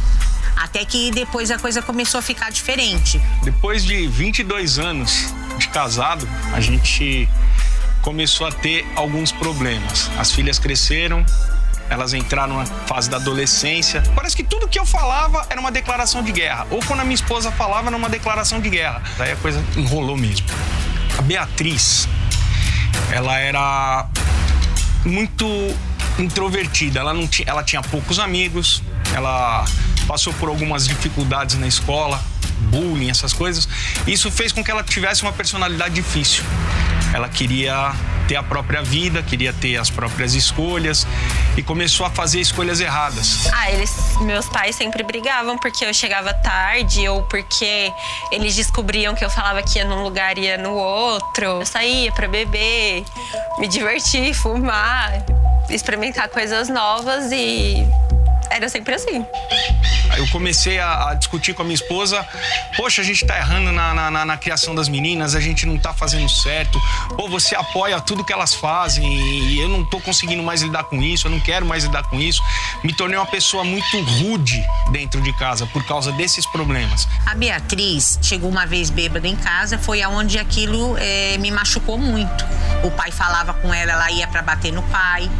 até 0.57 0.83
que 0.87 1.11
depois 1.11 1.51
a 1.51 1.59
coisa 1.59 1.83
começou 1.83 2.21
a 2.21 2.23
ficar 2.23 2.51
diferente. 2.51 3.21
Depois 3.43 3.85
de 3.85 4.07
22 4.07 4.79
anos 4.79 5.35
de 5.59 5.69
casado, 5.69 6.27
a 6.55 6.61
gente 6.63 7.29
começou 8.01 8.47
a 8.47 8.53
ter 8.53 8.87
alguns 8.97 9.33
problemas. 9.33 10.11
As 10.17 10.33
filhas 10.33 10.59
cresceram, 10.59 11.27
elas 11.91 12.13
entraram 12.15 12.57
na 12.57 12.67
fase 12.67 13.09
da 13.09 13.17
adolescência. 13.17 14.03
Parece 14.15 14.37
que 14.37 14.45
tudo 14.45 14.69
que 14.69 14.79
eu 14.79 14.87
falava 14.87 15.47
era 15.49 15.61
uma 15.61 15.71
declaração 15.71 16.23
de 16.23 16.33
guerra. 16.33 16.67
Ou 16.71 16.81
quando 16.85 17.01
a 17.01 17.05
minha 17.05 17.15
esposa 17.15 17.51
falava, 17.51 17.89
era 17.89 17.97
uma 17.97 18.09
declaração 18.09 18.61
de 18.61 18.69
guerra. 18.69 19.03
Daí 19.17 19.33
a 19.33 19.37
coisa 19.37 19.65
enrolou 19.77 20.17
mesmo. 20.17 20.47
A 21.19 21.23
Beatriz, 21.23 22.09
ela 23.11 23.39
era 23.39 24.07
muito 25.05 25.47
introvertida. 26.19 27.01
Ela, 27.01 27.15
não 27.15 27.27
tinha, 27.27 27.49
ela 27.49 27.63
tinha 27.63 27.83
poucos 27.83 28.19
amigos, 28.19 28.83
ela 29.15 29.65
passou 30.07 30.33
por 30.35 30.49
algumas 30.49 30.87
dificuldades 30.87 31.57
na 31.59 31.67
escola, 31.67 32.23
bullying, 32.71 33.11
essas 33.11 33.33
coisas. 33.33 33.69
Isso 34.07 34.31
fez 34.31 34.53
com 34.53 34.63
que 34.63 34.71
ela 34.71 34.83
tivesse 34.83 35.23
uma 35.23 35.33
personalidade 35.33 35.95
difícil. 35.95 36.45
Ela 37.13 37.29
queria 37.29 37.95
ter 38.29 38.37
a 38.37 38.43
própria 38.43 38.83
vida, 38.83 39.23
queria 39.23 39.55
ter 39.55 39.79
as 39.79 39.89
próprias 39.89 40.35
escolhas 40.35 41.07
e 41.57 41.63
começou 41.63 42.05
a 42.05 42.11
fazer 42.11 42.41
escolhas 42.41 42.79
erradas. 42.79 43.49
Ah, 43.55 43.73
eles, 43.73 43.91
meus 44.21 44.47
pais 44.47 44.77
sempre 44.77 45.03
brigavam 45.03 45.57
porque 45.57 45.87
eu 45.87 45.95
chegava 45.95 46.35
tarde 46.35 47.09
ou 47.09 47.23
porque 47.23 47.91
eles 48.31 48.55
descobriam 48.55 49.15
que 49.15 49.25
eu 49.25 49.31
falava 49.31 49.63
que 49.63 49.79
ia 49.79 49.85
num 49.87 50.03
lugar 50.03 50.37
e 50.37 50.43
ia 50.43 50.59
no 50.59 50.75
outro. 50.75 51.45
Eu 51.47 51.67
saía 51.67 52.13
para 52.13 52.29
beber, 52.29 53.03
me 53.59 53.67
divertir, 53.67 54.35
fumar, 54.35 55.25
experimentar 55.71 56.29
coisas 56.29 56.69
novas 56.69 57.33
e 57.33 57.83
era 58.51 58.69
sempre 58.69 58.95
assim. 58.95 59.25
Aí 60.11 60.21
eu 60.21 60.29
comecei 60.29 60.79
a, 60.79 61.11
a, 61.11 61.15
discutir 61.15 61.55
com 61.55 61.63
a 61.63 61.65
minha 61.65 61.75
esposa: 61.75 62.27
Poxa, 62.77 63.03
a 63.03 63.05
gente 63.05 63.27
tá 63.27 63.37
errando 63.37 63.73
na, 63.73 64.11
na, 64.11 64.25
na, 64.25 64.37
criação 64.37 64.75
das 64.75 64.89
meninas, 64.89 65.35
a 65.35 65.41
gente 65.41 65.67
não 65.67 65.79
tá 65.79 65.93
fazendo 65.93 66.29
certo. 66.29 66.81
Pô, 67.17 67.29
você 67.29 67.55
apoia 67.55 68.01
tudo 68.01 68.25
que 68.25 68.33
elas 68.33 68.55
fazem 68.55 69.07
e 69.07 69.61
eu 69.61 69.69
não 69.69 69.85
tô 69.85 70.01
conseguindo 70.01 70.43
mais 70.43 70.63
lidar 70.63 70.85
com 70.85 71.03
isso, 71.03 71.27
eu 71.27 71.31
não 71.31 71.41
quero 71.41 71.67
mais 71.67 71.85
lidar 71.85 72.05
com 72.05 72.19
isso. 72.21 72.43
Me 72.83 72.93
tornei 72.93 73.19
uma 73.19 73.27
pessoa 73.27 73.65
muito 73.65 74.01
rude 74.01 74.65
dentro 74.91 75.21
de 75.21 75.33
casa 75.35 75.67
por 75.67 75.85
causa 75.87 76.11
desses 76.13 76.47
problemas. 76.47 77.07
A 77.27 77.35
Beatriz 77.35 78.19
chegou 78.23 78.51
uma 78.51 78.67
vez 78.67 78.91
bêbada 78.91 79.29
em 79.29 79.37
casa, 79.37 79.79
foi 79.79 80.03
aonde 80.03 80.39
aquilo 80.39 80.97
é, 80.99 81.37
me 81.39 81.51
machucou 81.51 81.99
muito. 81.99 82.45
O 82.83 82.91
pai 82.91 83.11
falava 83.11 83.53
com 83.55 83.73
ela, 83.75 83.93
ela 83.93 84.11
ia 84.11 84.27
para 84.27 84.43
bater 84.43 84.73
no 84.73 84.83
pai. 84.85 85.31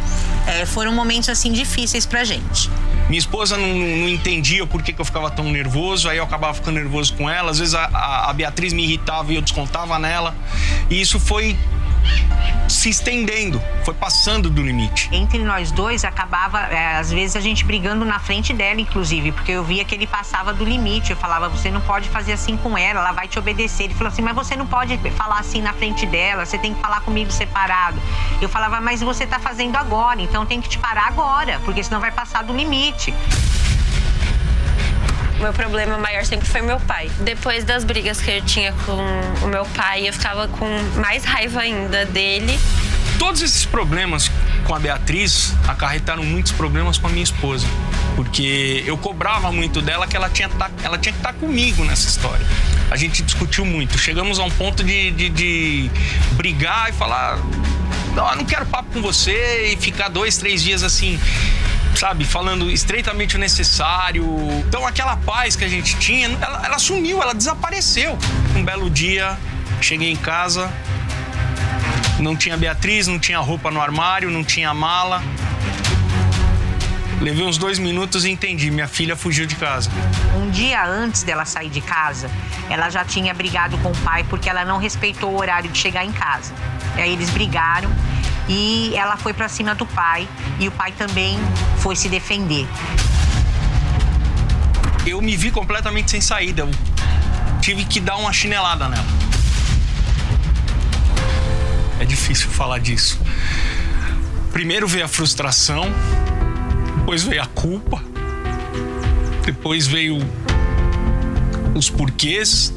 É, 0.45 0.65
foram 0.65 0.93
momentos 0.93 1.29
assim 1.29 1.51
difíceis 1.51 2.05
pra 2.05 2.23
gente. 2.23 2.69
Minha 3.09 3.19
esposa 3.19 3.57
não, 3.57 3.67
não 3.67 4.07
entendia 4.07 4.65
por 4.67 4.83
que, 4.83 4.93
que, 4.93 5.01
eu 5.01 5.05
ficava 5.05 5.31
tão 5.31 5.51
nervoso, 5.51 6.07
aí 6.07 6.17
eu 6.17 6.23
acabava 6.23 6.53
ficando 6.53 6.75
nervoso 6.75 7.15
com 7.15 7.27
ela. 7.27 7.49
Às 7.49 7.57
vezes 7.57 7.73
a, 7.73 7.85
a, 7.85 8.29
a 8.29 8.33
Beatriz 8.33 8.71
me 8.71 8.83
irritava 8.83 9.33
e 9.33 9.35
eu 9.35 9.41
descontava 9.41 9.97
nela. 9.97 10.35
E 10.91 11.01
isso 11.01 11.19
foi 11.19 11.57
se 12.69 12.89
estendendo, 12.89 13.61
foi 13.83 13.93
passando 13.93 14.49
do 14.49 14.61
limite. 14.61 15.09
Entre 15.11 15.39
nós 15.39 15.71
dois 15.71 16.05
acabava, 16.05 16.59
é, 16.59 16.97
às 16.97 17.11
vezes 17.11 17.35
a 17.35 17.39
gente 17.39 17.65
brigando 17.65 18.05
na 18.05 18.19
frente 18.19 18.53
dela, 18.53 18.79
inclusive, 18.79 19.31
porque 19.31 19.51
eu 19.51 19.63
via 19.63 19.83
que 19.83 19.95
ele 19.95 20.05
passava 20.05 20.53
do 20.53 20.63
limite. 20.63 21.11
Eu 21.11 21.17
falava, 21.17 21.49
você 21.49 21.71
não 21.71 21.81
pode 21.81 22.07
fazer 22.09 22.33
assim 22.33 22.55
com 22.55 22.77
ela, 22.77 22.99
ela 23.01 23.11
vai 23.11 23.27
te 23.27 23.39
obedecer. 23.39 23.85
Ele 23.85 23.93
falou 23.93 24.13
assim, 24.13 24.21
mas 24.21 24.35
você 24.35 24.55
não 24.55 24.67
pode 24.67 24.97
falar 25.11 25.39
assim 25.39 25.61
na 25.61 25.73
frente 25.73 26.05
dela, 26.05 26.45
você 26.45 26.57
tem 26.57 26.73
que 26.73 26.79
falar 26.79 27.01
comigo 27.01 27.31
separado. 27.31 27.99
Eu 28.41 28.47
falava, 28.47 28.79
mas 28.79 29.01
você 29.01 29.25
tá 29.25 29.39
fazendo 29.39 29.75
agora, 29.75 30.21
então 30.21 30.45
tem 30.45 30.61
que 30.61 30.69
te 30.69 30.77
parar 30.77 31.07
agora, 31.07 31.59
porque 31.65 31.83
senão 31.83 31.99
vai 31.99 32.11
passar 32.11 32.43
do 32.43 32.55
limite. 32.55 33.13
Meu 35.39 35.53
problema 35.53 35.97
maior 35.97 36.25
sempre 36.25 36.47
foi 36.47 36.61
meu 36.61 36.79
pai. 36.81 37.09
Depois 37.21 37.63
das 37.63 37.85
brigas 37.85 38.19
que 38.19 38.29
eu 38.29 38.41
tinha 38.41 38.73
com 38.85 39.45
o 39.45 39.47
meu 39.47 39.65
pai, 39.67 40.07
eu 40.07 40.11
ficava 40.11 40.49
com 40.49 40.67
mais 40.99 41.23
raiva 41.23 41.61
ainda 41.61 42.05
dele. 42.05 42.59
Todos 43.17 43.41
esses 43.41 43.65
problemas 43.65 44.29
com 44.65 44.75
a 44.75 44.79
Beatriz 44.79 45.53
acarretaram 45.65 46.23
muitos 46.23 46.51
problemas 46.51 46.97
com 46.97 47.07
a 47.07 47.09
minha 47.09 47.23
esposa. 47.23 47.65
Porque 48.17 48.83
eu 48.85 48.97
cobrava 48.97 49.49
muito 49.49 49.81
dela 49.81 50.05
que 50.07 50.15
ela 50.15 50.29
tinha, 50.29 50.49
tá, 50.49 50.69
ela 50.83 50.97
tinha 50.97 51.13
que 51.13 51.19
estar 51.19 51.31
tá 51.31 51.39
comigo 51.39 51.85
nessa 51.85 52.09
história. 52.09 52.45
A 52.91 52.97
gente 52.97 53.23
discutiu 53.23 53.63
muito. 53.63 53.97
Chegamos 53.97 54.39
a 54.39 54.43
um 54.43 54.51
ponto 54.51 54.83
de, 54.83 55.11
de, 55.11 55.29
de 55.29 55.91
brigar 56.31 56.89
e 56.89 56.93
falar: 56.93 57.37
não, 58.13 58.35
não 58.35 58.43
quero 58.43 58.65
papo 58.65 58.89
com 58.91 59.01
você 59.01 59.71
e 59.71 59.77
ficar 59.77 60.09
dois, 60.09 60.37
três 60.37 60.61
dias 60.61 60.83
assim 60.83 61.17
sabe, 61.99 62.23
falando 62.23 62.71
estreitamente 62.71 63.35
o 63.35 63.39
necessário. 63.39 64.25
Então 64.65 64.87
aquela 64.87 65.17
paz 65.17 65.57
que 65.57 65.65
a 65.65 65.67
gente 65.67 65.97
tinha, 65.97 66.29
ela, 66.41 66.65
ela 66.65 66.79
sumiu, 66.79 67.21
ela 67.21 67.35
desapareceu. 67.35 68.17
Um 68.55 68.63
belo 68.63 68.89
dia, 68.89 69.37
cheguei 69.81 70.09
em 70.09 70.15
casa, 70.15 70.71
não 72.17 72.37
tinha 72.37 72.55
Beatriz, 72.55 73.05
não 73.05 73.19
tinha 73.19 73.37
roupa 73.39 73.69
no 73.69 73.81
armário, 73.81 74.31
não 74.31 74.45
tinha 74.45 74.73
mala. 74.73 75.21
Levei 77.19 77.45
uns 77.45 77.57
dois 77.57 77.77
minutos 77.77 78.23
e 78.23 78.29
entendi. 78.29 78.71
Minha 78.71 78.87
filha 78.87 79.17
fugiu 79.17 79.45
de 79.45 79.55
casa. 79.55 79.91
Um 80.37 80.49
dia 80.49 80.85
antes 80.85 81.23
dela 81.23 81.43
sair 81.43 81.69
de 81.69 81.81
casa, 81.81 82.31
ela 82.69 82.89
já 82.89 83.03
tinha 83.03 83.33
brigado 83.33 83.77
com 83.79 83.91
o 83.91 83.97
pai 83.97 84.23
porque 84.29 84.49
ela 84.49 84.63
não 84.63 84.77
respeitou 84.77 85.31
o 85.31 85.37
horário 85.37 85.69
de 85.69 85.77
chegar 85.77 86.05
em 86.05 86.13
casa. 86.13 86.53
Aí 86.95 87.11
eles 87.11 87.29
brigaram 87.29 87.91
e 88.49 88.95
ela 88.95 89.15
foi 89.15 89.31
para 89.31 89.47
cima 89.47 89.75
do 89.75 89.85
pai 89.85 90.27
e 90.59 90.67
o 90.67 90.71
pai 90.71 90.91
também 90.91 91.37
foi 91.77 91.95
se 91.95 92.09
defender. 92.09 92.67
Eu 95.05 95.21
me 95.21 95.37
vi 95.37 95.51
completamente 95.51 96.09
sem 96.09 96.19
saída. 96.19 96.63
Eu 96.63 96.71
tive 97.61 97.85
que 97.85 97.99
dar 97.99 98.17
uma 98.17 98.33
chinelada 98.33 98.89
nela. 98.89 99.05
É 101.99 102.05
difícil 102.05 102.49
falar 102.49 102.79
disso. 102.79 103.19
Primeiro 104.51 104.87
veio 104.87 105.05
a 105.05 105.07
frustração, 105.07 105.85
depois 106.97 107.23
veio 107.23 107.41
a 107.41 107.45
culpa, 107.45 108.01
depois 109.45 109.85
veio 109.85 110.17
os 111.75 111.89
porquês, 111.89 112.73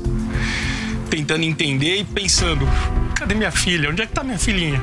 tentando 1.08 1.44
entender 1.44 1.96
e 1.96 2.04
pensando: 2.04 2.68
cadê 3.14 3.34
minha 3.34 3.50
filha? 3.50 3.90
Onde 3.90 4.02
é 4.02 4.06
que 4.06 4.12
tá 4.12 4.22
minha 4.22 4.38
filhinha? 4.38 4.80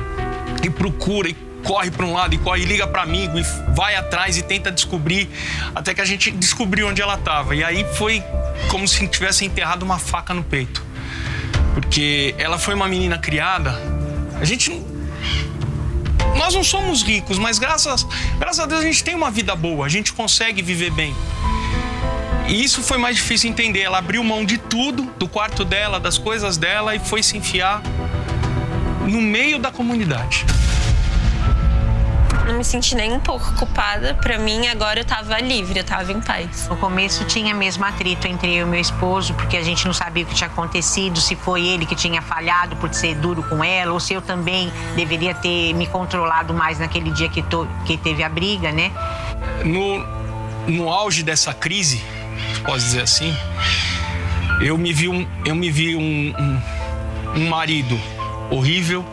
E 0.62 0.70
procura 0.70 1.28
e 1.28 1.34
corre 1.64 1.90
para 1.90 2.06
um 2.06 2.12
lado 2.12 2.34
e 2.34 2.38
corre 2.38 2.62
e 2.62 2.64
liga 2.64 2.86
para 2.86 3.02
amigo 3.02 3.38
e 3.38 3.42
vai 3.74 3.94
atrás 3.94 4.36
e 4.36 4.42
tenta 4.42 4.70
descobrir 4.70 5.28
até 5.74 5.94
que 5.94 6.00
a 6.00 6.04
gente 6.04 6.30
descobriu 6.30 6.88
onde 6.88 7.00
ela 7.02 7.14
estava. 7.14 7.54
E 7.54 7.62
aí 7.62 7.84
foi 7.94 8.22
como 8.70 8.86
se 8.88 9.06
tivesse 9.06 9.44
enterrado 9.44 9.82
uma 9.82 9.98
faca 9.98 10.32
no 10.34 10.42
peito. 10.42 10.84
Porque 11.74 12.34
ela 12.38 12.58
foi 12.58 12.74
uma 12.74 12.88
menina 12.88 13.18
criada, 13.18 13.74
a 14.40 14.44
gente 14.44 14.70
nós 16.36 16.54
não 16.54 16.64
somos 16.64 17.02
ricos, 17.02 17.38
mas 17.38 17.58
graças, 17.58 18.06
graças 18.38 18.60
a 18.60 18.66
Deus 18.66 18.80
a 18.80 18.84
gente 18.84 19.04
tem 19.04 19.14
uma 19.14 19.30
vida 19.30 19.54
boa, 19.54 19.86
a 19.86 19.88
gente 19.88 20.12
consegue 20.12 20.62
viver 20.62 20.90
bem. 20.90 21.14
E 22.48 22.64
isso 22.64 22.82
foi 22.82 22.98
mais 22.98 23.16
difícil 23.16 23.48
entender. 23.48 23.80
Ela 23.80 23.98
abriu 23.98 24.24
mão 24.24 24.44
de 24.44 24.58
tudo, 24.58 25.04
do 25.16 25.28
quarto 25.28 25.64
dela, 25.64 26.00
das 26.00 26.18
coisas 26.18 26.56
dela 26.56 26.96
e 26.96 26.98
foi 26.98 27.22
se 27.22 27.36
enfiar 27.36 27.80
no 29.10 29.20
meio 29.20 29.58
da 29.58 29.72
comunidade. 29.72 30.46
Não 32.46 32.56
me 32.58 32.64
senti 32.64 32.94
nem 32.94 33.12
um 33.12 33.20
pouco 33.20 33.52
culpada. 33.54 34.14
Para 34.14 34.38
mim, 34.38 34.66
agora 34.68 35.00
eu 35.00 35.04
tava 35.04 35.38
livre, 35.40 35.78
eu 35.78 35.84
tava 35.84 36.12
em 36.12 36.20
paz. 36.20 36.68
No 36.68 36.76
começo 36.76 37.24
tinha 37.24 37.54
mesmo 37.54 37.84
atrito 37.84 38.26
entre 38.26 38.54
eu 38.54 38.66
e 38.66 38.70
meu 38.70 38.80
esposo, 38.80 39.34
porque 39.34 39.56
a 39.56 39.62
gente 39.62 39.84
não 39.86 39.92
sabia 39.92 40.24
o 40.24 40.26
que 40.26 40.34
tinha 40.34 40.48
acontecido, 40.48 41.20
se 41.20 41.36
foi 41.36 41.66
ele 41.66 41.86
que 41.86 41.94
tinha 41.94 42.22
falhado 42.22 42.76
por 42.76 42.92
ser 42.94 43.14
duro 43.16 43.42
com 43.42 43.62
ela, 43.62 43.92
ou 43.92 44.00
se 44.00 44.14
eu 44.14 44.22
também 44.22 44.72
deveria 44.96 45.34
ter 45.34 45.74
me 45.74 45.86
controlado 45.86 46.54
mais 46.54 46.78
naquele 46.78 47.10
dia 47.10 47.28
que, 47.28 47.42
to, 47.42 47.68
que 47.84 47.96
teve 47.96 48.22
a 48.22 48.28
briga, 48.28 48.72
né? 48.72 48.92
No, 49.64 50.06
no 50.68 50.88
auge 50.88 51.22
dessa 51.22 51.52
crise, 51.52 52.02
posso 52.64 52.84
dizer 52.86 53.02
assim, 53.02 53.36
eu 54.60 54.78
me 54.78 54.92
vi 54.92 55.08
um, 55.08 55.26
eu 55.44 55.54
me 55.54 55.70
vi 55.70 55.96
um, 55.96 56.34
um, 56.36 56.62
um 57.42 57.48
marido 57.48 58.00
horrível, 58.50 59.04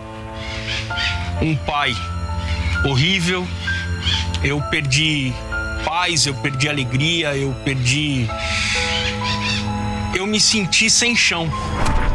um 1.42 1.56
pai 1.56 1.96
horrível. 2.86 3.48
Eu 4.44 4.62
perdi 4.70 5.34
paz, 5.84 6.26
eu 6.26 6.34
perdi 6.36 6.70
alegria, 6.70 7.36
eu 7.36 7.54
perdi. 7.64 8.28
Eu 10.16 10.26
me 10.26 10.40
senti 10.40 10.90
sem 10.90 11.16
chão. 11.16 11.50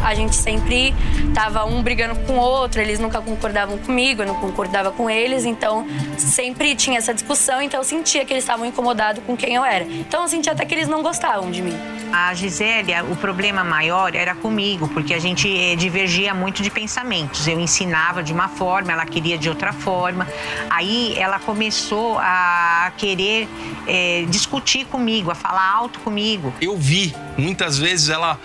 A 0.02 0.14
gente 0.14 0.34
sempre 0.36 0.94
tava 1.34 1.64
um 1.64 1.82
brigando 1.82 2.18
com 2.20 2.34
o 2.34 2.40
outro, 2.40 2.80
eles 2.80 2.98
nunca 2.98 3.20
concordavam 3.20 3.78
comigo, 3.78 4.22
eu 4.22 4.26
não 4.26 4.34
concordava 4.34 4.90
com 4.90 5.08
eles, 5.08 5.44
então 5.44 5.86
sempre 6.16 6.74
tinha 6.74 6.98
essa 6.98 7.14
discussão, 7.14 7.62
então 7.62 7.80
eu 7.80 7.84
sentia 7.84 8.24
que 8.24 8.32
eles 8.32 8.44
estavam 8.44 8.66
incomodados 8.66 9.22
com 9.24 9.36
quem 9.36 9.54
eu 9.54 9.64
era. 9.64 9.84
Então 9.84 10.22
eu 10.22 10.28
sentia 10.28 10.52
até 10.52 10.64
que 10.64 10.74
eles 10.74 10.88
não 10.88 11.02
gostavam 11.02 11.50
de 11.50 11.62
mim. 11.62 11.76
A 12.12 12.34
Gisélia, 12.34 13.02
o 13.04 13.16
problema 13.16 13.64
maior 13.64 14.14
era 14.14 14.34
comigo, 14.34 14.86
porque 14.88 15.14
a 15.14 15.18
gente 15.18 15.48
eh, 15.48 15.74
divergia 15.76 16.34
muito 16.34 16.62
de 16.62 16.70
pensamentos. 16.70 17.48
Eu 17.48 17.58
ensinava 17.58 18.22
de 18.22 18.34
uma 18.34 18.48
forma, 18.48 18.92
ela 18.92 19.06
queria 19.06 19.38
de 19.38 19.48
outra 19.48 19.72
forma. 19.72 20.28
Aí 20.68 21.14
ela 21.16 21.38
começou 21.38 22.18
a 22.18 22.92
querer 22.98 23.48
eh, 23.86 24.26
discutir 24.28 24.84
comigo, 24.84 25.30
a 25.30 25.34
falar 25.34 25.66
alto 25.72 26.00
comigo. 26.00 26.52
Eu 26.60 26.76
vi 26.76 27.14
muitas 27.38 27.78
vezes 27.78 28.10
ela 28.10 28.38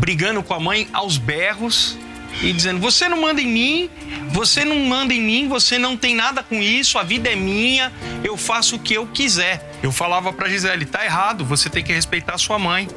brigando 0.00 0.42
com 0.42 0.54
a 0.54 0.58
mãe 0.58 0.88
aos 0.94 1.18
berros 1.18 1.96
e 2.42 2.52
dizendo: 2.52 2.80
Você 2.80 3.06
não 3.06 3.20
manda 3.20 3.40
em 3.40 3.46
mim, 3.46 3.90
você 4.30 4.64
não 4.64 4.76
manda 4.76 5.12
em 5.12 5.20
mim, 5.20 5.46
você 5.46 5.78
não 5.78 5.96
tem 5.96 6.14
nada 6.14 6.42
com 6.42 6.56
isso, 6.56 6.98
a 6.98 7.02
vida 7.02 7.28
é 7.28 7.36
minha, 7.36 7.92
eu 8.24 8.36
faço 8.36 8.76
o 8.76 8.78
que 8.78 8.94
eu 8.94 9.06
quiser. 9.06 9.78
Eu 9.82 9.92
falava 9.92 10.32
para 10.32 10.48
Gisele: 10.48 10.86
Tá 10.86 11.04
errado, 11.04 11.44
você 11.44 11.68
tem 11.68 11.84
que 11.84 11.92
respeitar 11.92 12.38
sua 12.38 12.58
mãe. 12.58 12.88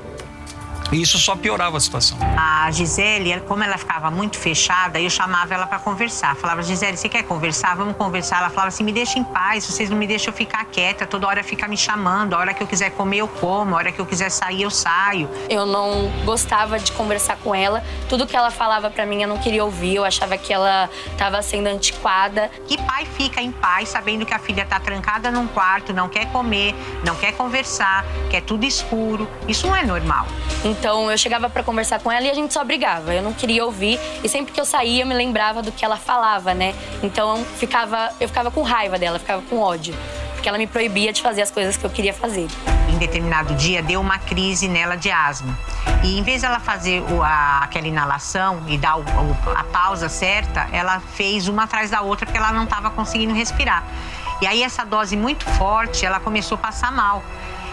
E 0.94 1.02
isso 1.02 1.18
só 1.18 1.36
piorava 1.36 1.76
a 1.76 1.80
situação. 1.80 2.20
A 2.38 2.70
Gisele, 2.70 3.40
como 3.48 3.64
ela 3.64 3.80
ficava 3.80 4.12
muito 4.12 4.38
fechada, 4.38 5.02
eu 5.02 5.10
chamava 5.10 5.52
ela 5.52 5.66
para 5.66 5.80
conversar. 5.80 6.36
Falava, 6.36 6.62
Gisele, 6.62 6.96
você 6.96 7.10
quer 7.10 7.24
conversar? 7.24 7.76
Vamos 7.76 7.98
conversar. 7.98 8.42
Ela 8.42 8.52
falava 8.52 8.68
assim: 8.68 8.84
me 8.84 8.92
deixa 8.92 9.18
em 9.18 9.24
paz, 9.24 9.66
vocês 9.66 9.90
não 9.90 9.98
me 9.98 10.06
deixam 10.06 10.32
ficar 10.32 10.64
quieta. 10.66 11.08
Toda 11.08 11.26
hora 11.26 11.44
fica 11.44 11.68
me 11.68 11.76
chamando. 11.76 12.36
A 12.36 12.38
hora 12.38 12.54
que 12.54 12.62
eu 12.62 12.68
quiser 12.68 12.92
comer, 12.92 13.18
eu 13.18 13.28
como. 13.28 13.74
A 13.74 13.80
hora 13.80 13.92
que 13.92 14.00
eu 14.00 14.06
quiser 14.06 14.30
sair, 14.30 14.62
eu 14.62 14.70
saio. 14.70 15.28
Eu 15.50 15.66
não 15.66 16.12
gostava 16.26 16.78
de 16.78 16.92
conversar 16.92 17.38
com 17.38 17.56
ela. 17.56 17.84
Tudo 18.08 18.28
que 18.28 18.36
ela 18.36 18.52
falava 18.52 18.92
para 18.92 19.04
mim 19.04 19.24
eu 19.24 19.28
não 19.28 19.40
queria 19.40 19.66
ouvir. 19.66 19.96
Eu 19.96 20.06
achava 20.06 20.38
que 20.38 20.54
ela 20.54 20.92
estava 21.12 21.42
sendo 21.42 21.68
antiquada. 21.68 22.52
Que 22.68 22.78
pai 22.78 23.08
fica 23.18 23.42
em 23.42 23.52
paz 23.52 23.90
sabendo 23.90 24.28
que 24.28 24.34
a 24.34 24.40
filha 24.40 24.64
tá 24.64 24.80
trancada 24.80 25.32
num 25.32 25.48
quarto, 25.48 25.92
não 25.92 26.08
quer 26.08 26.28
comer, 26.32 26.76
não 27.04 27.16
quer 27.16 27.32
conversar, 27.32 28.06
quer 28.30 28.42
tudo 28.42 28.64
escuro? 28.64 29.28
Isso 29.48 29.66
não 29.66 29.76
é 29.76 29.84
normal. 29.84 30.28
Então 30.64 30.83
eu 30.88 31.18
chegava 31.18 31.50
para 31.50 31.64
conversar 31.64 32.00
com 32.00 32.12
ela 32.12 32.26
e 32.26 32.30
a 32.30 32.34
gente 32.34 32.54
só 32.54 32.64
brigava. 32.64 33.14
Eu 33.14 33.22
não 33.22 33.34
queria 33.34 33.66
ouvir 33.66 34.00
e 34.24 34.30
sempre 34.30 34.52
que 34.52 34.60
eu 34.60 34.66
saía 34.66 35.04
eu 35.04 35.08
me 35.08 35.14
lembrava 35.14 35.62
do 35.62 35.72
que 35.72 35.84
ela 35.84 35.98
falava, 35.98 36.54
né? 36.54 36.76
Então 37.02 37.38
eu 37.38 37.46
ficava, 37.46 38.12
eu 38.20 38.28
ficava 38.28 38.52
com 38.52 38.62
raiva 38.62 39.00
dela, 39.00 39.20
ficava 39.20 39.42
com 39.44 39.60
ódio, 39.60 39.96
porque 40.34 40.48
ela 40.50 40.58
me 40.58 40.68
proibia 40.68 41.14
de 41.14 41.22
fazer 41.22 41.42
as 41.42 41.52
coisas 41.52 41.78
que 41.78 41.86
eu 41.86 41.90
queria 41.90 42.14
fazer. 42.14 42.48
Em 42.90 42.98
determinado 42.98 43.56
dia 43.56 43.82
deu 43.82 44.02
uma 44.02 44.20
crise 44.20 44.68
nela 44.68 44.96
de 44.96 45.10
asma. 45.10 45.58
E 46.04 46.20
em 46.20 46.24
vez 46.24 46.42
dela 46.42 46.60
fazer 46.60 47.02
o, 47.02 47.24
a, 47.24 47.60
aquela 47.64 47.88
inalação 47.88 48.62
e 48.68 48.78
dar 48.78 48.98
o, 48.98 49.02
o, 49.02 49.38
a 49.56 49.64
pausa 49.64 50.10
certa, 50.10 50.68
ela 50.72 51.00
fez 51.00 51.48
uma 51.48 51.64
atrás 51.64 51.90
da 51.90 52.02
outra 52.02 52.26
porque 52.26 52.38
ela 52.38 52.52
não 52.52 52.66
estava 52.66 52.90
conseguindo 52.90 53.34
respirar. 53.34 53.84
E 54.42 54.48
aí 54.48 54.62
essa 54.62 54.84
dose 54.84 55.16
muito 55.16 55.46
forte, 55.52 56.06
ela 56.06 56.20
começou 56.20 56.56
a 56.56 56.60
passar 56.60 56.92
mal. 56.92 57.24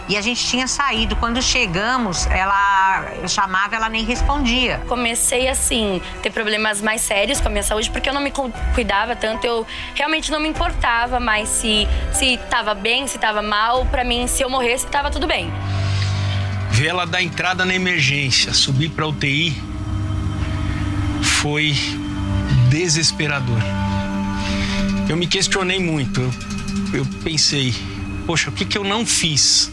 E 0.09 0.17
a 0.17 0.21
gente 0.21 0.45
tinha 0.45 0.67
saído. 0.67 1.15
Quando 1.15 1.41
chegamos, 1.41 2.25
ela 2.27 3.05
eu 3.21 3.27
chamava, 3.27 3.75
ela 3.75 3.89
nem 3.89 4.03
respondia. 4.03 4.81
Comecei 4.87 5.47
assim, 5.47 6.01
ter 6.21 6.31
problemas 6.31 6.81
mais 6.81 7.01
sérios 7.01 7.39
com 7.39 7.47
a 7.47 7.51
minha 7.51 7.63
saúde, 7.63 7.89
porque 7.89 8.09
eu 8.09 8.13
não 8.13 8.21
me 8.21 8.31
cuidava 8.73 9.15
tanto, 9.15 9.45
eu 9.45 9.65
realmente 9.95 10.31
não 10.31 10.39
me 10.39 10.49
importava 10.49 11.19
mais 11.19 11.49
se 11.49 11.87
se 12.11 12.37
tava 12.49 12.73
bem, 12.73 13.07
se 13.07 13.17
tava 13.17 13.41
mal, 13.41 13.85
para 13.85 14.03
mim 14.03 14.27
se 14.27 14.43
eu 14.43 14.49
morresse 14.49 14.85
tava 14.87 15.09
tudo 15.09 15.27
bem. 15.27 15.51
Ver 16.71 16.87
ela 16.87 17.05
dar 17.05 17.21
entrada 17.21 17.65
na 17.65 17.75
emergência, 17.75 18.53
subir 18.53 18.89
para 18.89 19.07
UTI 19.07 19.55
foi 21.21 21.75
desesperador. 22.69 23.59
Eu 25.09 25.17
me 25.17 25.27
questionei 25.27 25.79
muito. 25.79 26.21
Eu, 26.21 26.31
eu 26.99 27.05
pensei, 27.23 27.73
poxa, 28.25 28.49
o 28.49 28.53
que, 28.53 28.63
que 28.63 28.77
eu 28.77 28.83
não 28.83 29.05
fiz? 29.05 29.71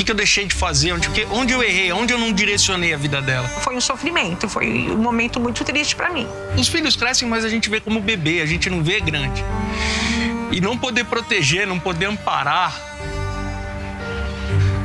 O 0.00 0.02
que, 0.02 0.06
que 0.06 0.12
eu 0.12 0.16
deixei 0.16 0.46
de 0.46 0.54
fazer? 0.54 0.94
Onde, 0.94 1.10
que, 1.10 1.26
onde 1.26 1.52
eu 1.52 1.62
errei? 1.62 1.92
Onde 1.92 2.14
eu 2.14 2.18
não 2.18 2.32
direcionei 2.32 2.94
a 2.94 2.96
vida 2.96 3.20
dela? 3.20 3.46
Foi 3.46 3.76
um 3.76 3.80
sofrimento, 3.82 4.48
foi 4.48 4.90
um 4.90 4.96
momento 4.96 5.38
muito 5.38 5.62
triste 5.62 5.94
para 5.94 6.08
mim. 6.08 6.26
Os 6.56 6.68
filhos 6.68 6.96
crescem, 6.96 7.28
mas 7.28 7.44
a 7.44 7.50
gente 7.50 7.68
vê 7.68 7.80
como 7.80 8.00
bebê, 8.00 8.40
a 8.40 8.46
gente 8.46 8.70
não 8.70 8.82
vê 8.82 8.98
grande. 8.98 9.44
E 10.50 10.58
não 10.58 10.78
poder 10.78 11.04
proteger, 11.04 11.66
não 11.66 11.78
poder 11.78 12.06
amparar, 12.06 12.80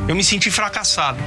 eu 0.05 0.13
me 0.17 0.23
senti 0.23 0.51
fracassado 0.51 1.23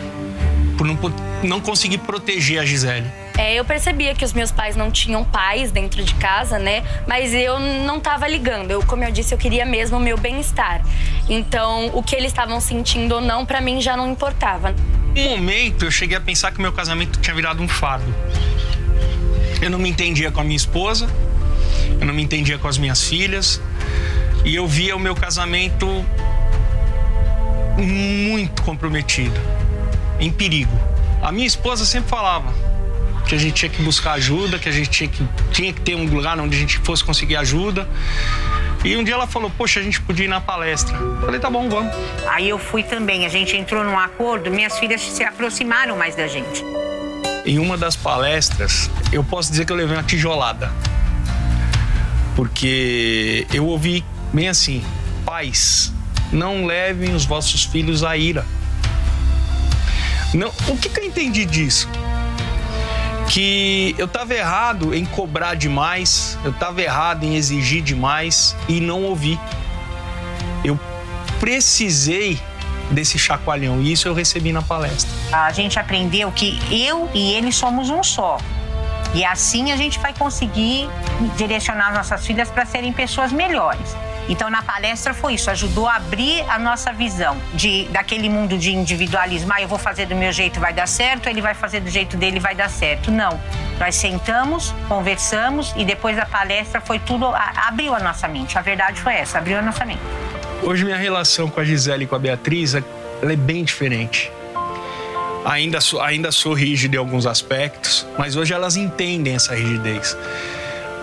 por 0.77 0.87
não, 0.87 0.99
não 1.43 1.59
conseguir 1.59 1.97
proteger 1.97 2.61
a 2.61 2.67
Gisele. 2.67 3.11
É, 3.39 3.55
eu 3.55 3.65
percebia 3.65 4.17
que 4.17 4.25
os 4.25 4.33
meus 4.33 4.51
pais 4.51 4.75
não 4.75 4.91
tinham 4.91 5.23
pais 5.23 5.71
dentro 5.71 6.03
de 6.03 6.13
casa, 6.17 6.59
né? 6.59 6.83
Mas 7.07 7.33
eu 7.33 7.61
não 7.61 7.99
estava 7.99 8.27
ligando. 8.27 8.73
Eu, 8.73 8.85
como 8.85 9.05
eu 9.05 9.13
disse, 9.13 9.33
eu 9.33 9.39
queria 9.39 9.65
mesmo 9.65 9.97
o 9.97 10.01
meu 10.01 10.19
bem-estar. 10.19 10.83
Então, 11.29 11.89
o 11.95 12.03
que 12.03 12.17
eles 12.17 12.33
estavam 12.33 12.61
sentindo 12.61 13.15
ou 13.15 13.21
não, 13.21 13.47
para 13.47 13.61
mim 13.61 13.81
já 13.81 13.97
não 13.97 14.11
importava. 14.11 14.75
Um 15.17 15.29
momento 15.37 15.85
eu 15.85 15.91
cheguei 15.91 16.17
a 16.17 16.21
pensar 16.21 16.51
que 16.51 16.61
meu 16.61 16.73
casamento 16.73 17.21
tinha 17.21 17.35
virado 17.35 17.63
um 17.63 17.69
fardo. 17.69 18.13
Eu 19.63 19.71
não 19.71 19.79
me 19.79 19.89
entendia 19.89 20.33
com 20.33 20.41
a 20.41 20.45
minha 20.45 20.57
esposa, 20.57 21.09
eu 22.01 22.07
não 22.07 22.13
me 22.13 22.23
entendia 22.23 22.59
com 22.59 22.67
as 22.67 22.77
minhas 22.77 23.05
filhas, 23.05 23.61
e 24.45 24.55
eu 24.55 24.67
via 24.67 24.97
o 24.97 24.99
meu 24.99 25.15
casamento 25.15 26.05
muito 27.77 28.63
comprometido, 28.63 29.41
em 30.19 30.31
perigo. 30.31 30.77
A 31.23 31.31
minha 31.31 31.47
esposa 31.47 31.85
sempre 31.85 32.09
falava: 32.09 32.53
que 33.29 33.35
a 33.35 33.39
gente 33.39 33.53
tinha 33.53 33.69
que 33.69 33.83
buscar 33.83 34.13
ajuda, 34.13 34.59
que 34.59 34.71
a 34.71 34.73
gente 34.73 34.89
tinha 34.89 35.09
que, 35.09 35.23
tinha 35.53 35.71
que 35.71 35.83
ter 35.83 35.95
um 35.95 36.07
lugar 36.07 36.41
onde 36.41 36.57
a 36.57 36.59
gente 36.59 36.79
fosse 36.79 37.05
conseguir 37.05 37.37
ajuda. 37.37 37.87
E 38.83 38.97
um 38.97 39.05
dia 39.05 39.15
ela 39.15 39.27
falou, 39.27 39.51
poxa, 39.51 39.81
a 39.81 39.83
gente 39.83 40.01
podia 40.01 40.25
ir 40.25 40.29
na 40.29 40.41
palestra. 40.41 40.97
Falei, 41.21 41.39
tá 41.39 41.51
bom, 41.51 41.69
vamos. 41.69 41.95
Aí 42.27 42.49
eu 42.49 42.59
fui 42.59 42.83
também, 42.83 43.27
a 43.27 43.29
gente 43.29 43.55
entrou 43.55 43.85
num 43.85 43.99
acordo, 43.99 44.51
minhas 44.51 44.79
filhas 44.79 45.03
se 45.03 45.23
aproximaram 45.23 45.97
mais 45.97 46.17
da 46.17 46.27
gente. 46.27 46.65
Em 47.45 47.59
uma 47.59 47.77
das 47.77 47.97
palestras, 47.97 48.91
eu 49.13 49.23
posso 49.23 49.51
dizer 49.51 49.67
que 49.67 49.73
eu 49.73 49.77
levei 49.77 49.95
uma 49.95 50.03
tijolada. 50.03 50.73
Porque 52.35 53.47
eu 53.53 53.67
ouvi 53.67 54.03
bem 54.33 54.49
assim: 54.49 54.83
pais, 55.27 55.93
não 56.33 56.65
levem 56.65 57.15
os 57.15 57.27
vossos 57.27 57.65
filhos 57.65 58.03
à 58.03 58.17
ira. 58.17 58.47
Não, 60.33 60.49
o 60.69 60.77
que, 60.77 60.89
que 60.89 61.01
eu 61.01 61.05
entendi 61.05 61.45
disso? 61.45 61.89
Que 63.29 63.95
eu 63.99 64.07
estava 64.07 64.35
errado 64.35 64.95
em 64.95 65.05
cobrar 65.05 65.55
demais, 65.55 66.39
eu 66.45 66.51
estava 66.51 66.81
errado 66.81 67.25
em 67.25 67.37
exigir 67.37 67.83
demais 67.83 68.57
e 68.69 68.81
não 68.81 69.03
ouvi. 69.05 69.39
Eu 70.65 70.79
precisei 71.39 72.41
desse 72.91 73.19
chacoalhão 73.19 73.81
e 73.83 73.93
isso 73.93 74.09
eu 74.09 74.15
recebi 74.15 74.53
na 74.53 74.63
palestra. 74.63 75.11
A 75.31 75.53
gente 75.53 75.79
aprendeu 75.79 76.33
que 76.33 76.59
eu 76.71 77.09
e 77.15 77.33
ele 77.35 77.53
somos 77.53 77.91
um 77.91 78.03
só. 78.03 78.39
E 79.15 79.25
assim 79.25 79.73
a 79.73 79.77
gente 79.77 79.99
vai 79.99 80.13
conseguir 80.15 80.89
direcionar 81.37 81.93
nossas 81.93 82.27
filhas 82.27 82.51
para 82.51 82.65
serem 82.67 82.93
pessoas 82.93 83.33
melhores. 83.33 83.97
Então, 84.29 84.51
na 84.51 84.63
palestra 84.63 85.15
foi 85.15 85.35
isso, 85.35 85.51
ajudou 85.51 85.89
a 85.89 85.97
abrir 85.97 86.45
a 86.49 86.59
nossa 86.59 86.93
visão 86.93 87.37
de 87.55 87.85
daquele 87.85 88.29
mundo 88.29 88.59
de 88.59 88.75
individualismo. 88.75 89.51
Ah, 89.53 89.63
eu 89.63 89.69
vou 89.69 89.79
fazer 89.79 90.07
do 90.07 90.15
meu 90.15 90.31
jeito, 90.33 90.61
vai 90.61 90.73
dar 90.73 90.87
certo, 90.87 91.29
ele 91.29 91.41
vai 91.41 91.55
fazer 91.55 91.81
do 91.81 91.89
jeito 91.89 92.17
dele, 92.17 92.39
vai 92.39 92.55
dar 92.55 92.69
certo. 92.69 93.11
Não. 93.11 93.41
Nós 93.79 93.95
sentamos, 93.95 94.75
conversamos 94.87 95.73
e 95.77 95.85
depois 95.85 96.17
da 96.17 96.27
palestra 96.27 96.81
foi 96.81 96.99
tudo, 96.99 97.27
abriu 97.67 97.95
a 97.95 98.01
nossa 98.01 98.29
mente. 98.29 98.59
A 98.59 98.61
verdade 98.61 99.01
foi 99.01 99.15
essa, 99.15 99.39
abriu 99.39 99.59
a 99.59 99.63
nossa 99.63 99.85
mente. 99.85 100.01
Hoje 100.63 100.85
minha 100.85 100.99
relação 100.99 101.49
com 101.49 101.61
a 101.61 101.65
Gisele 101.65 102.05
e 102.05 102.07
com 102.07 102.17
a 102.17 102.19
Beatriz, 102.19 102.75
ela 102.75 103.33
é 103.33 103.37
bem 103.37 103.65
diferente. 103.65 104.31
Ainda 105.45 105.81
sou, 105.81 106.03
ainda 106.03 106.31
sou 106.31 106.53
rígido 106.53 106.95
em 106.95 106.99
alguns 106.99 107.27
aspectos, 107.27 108.07
mas 108.19 108.37
hoje 108.37 108.53
elas 108.53 108.77
entendem 108.77 109.35
essa 109.35 109.55
rigidez. 109.55 110.17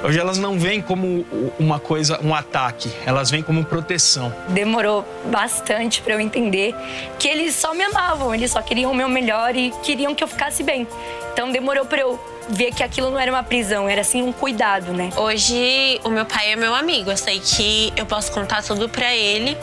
Hoje 0.04 0.20
elas 0.20 0.38
não 0.38 0.60
vêm 0.60 0.82
como 0.82 1.26
uma 1.60 1.80
coisa, 1.80 2.20
um 2.24 2.34
ataque, 2.34 2.92
elas 3.06 3.32
vêm 3.32 3.42
como 3.42 3.64
proteção. 3.66 4.34
Demorou 4.50 5.06
bastante 5.26 6.02
para 6.02 6.14
eu 6.14 6.20
entender 6.20 6.76
que 7.18 7.28
eles 7.28 7.56
só 7.56 7.74
me 7.74 7.84
amavam, 7.84 8.34
eles 8.34 8.52
só 8.52 8.62
queriam 8.62 8.92
o 8.92 8.96
meu 8.96 9.10
melhor 9.10 9.56
e 9.56 9.72
queriam 9.84 10.14
que 10.14 10.24
eu 10.24 10.28
ficasse 10.28 10.64
bem. 10.64 10.88
Então 11.34 11.52
demorou 11.52 11.86
para 11.86 12.02
eu 12.02 12.20
ver 12.50 12.72
que 12.72 12.84
aquilo 12.84 13.10
não 13.10 13.20
era 13.20 13.32
uma 13.32 13.44
prisão, 13.44 13.90
era 13.90 14.02
assim 14.02 14.22
um 14.22 14.32
cuidado, 14.32 14.94
né? 14.94 15.10
Hoje 15.18 16.00
o 16.04 16.10
meu 16.10 16.26
pai 16.26 16.52
é 16.52 16.56
meu 16.56 16.76
amigo, 16.76 17.10
eu 17.10 17.18
sei 17.18 17.40
que 17.40 17.92
eu 17.98 18.06
posso 18.06 18.32
contar 18.32 18.64
tudo 18.64 18.88
para 18.88 19.14
ele, 19.14 19.58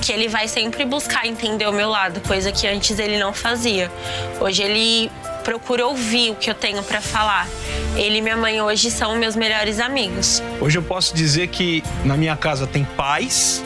que 0.00 0.12
ele 0.12 0.28
vai 0.28 0.46
sempre 0.46 0.84
buscar 0.84 1.26
entender 1.26 1.66
o 1.66 1.72
meu 1.72 1.88
lado, 1.88 2.20
coisa 2.20 2.52
que 2.52 2.66
antes 2.66 2.98
ele 2.98 3.18
não 3.18 3.32
fazia. 3.32 3.90
Hoje 4.40 4.62
ele 4.62 5.10
procura 5.38 5.86
ouvir 5.86 6.30
o 6.30 6.34
que 6.34 6.50
eu 6.50 6.54
tenho 6.54 6.82
para 6.82 7.00
falar. 7.00 7.48
Ele 7.96 8.18
e 8.18 8.22
minha 8.22 8.36
mãe 8.36 8.60
hoje 8.60 8.90
são 8.90 9.16
meus 9.16 9.34
melhores 9.34 9.80
amigos. 9.80 10.42
Hoje 10.60 10.78
eu 10.78 10.82
posso 10.82 11.14
dizer 11.14 11.48
que 11.48 11.82
na 12.04 12.16
minha 12.16 12.36
casa 12.36 12.66
tem 12.66 12.84
pais 12.84 13.62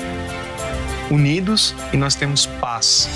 unidos 1.10 1.74
e 1.92 1.96
nós 1.96 2.14
temos 2.14 2.46
paz. 2.46 3.08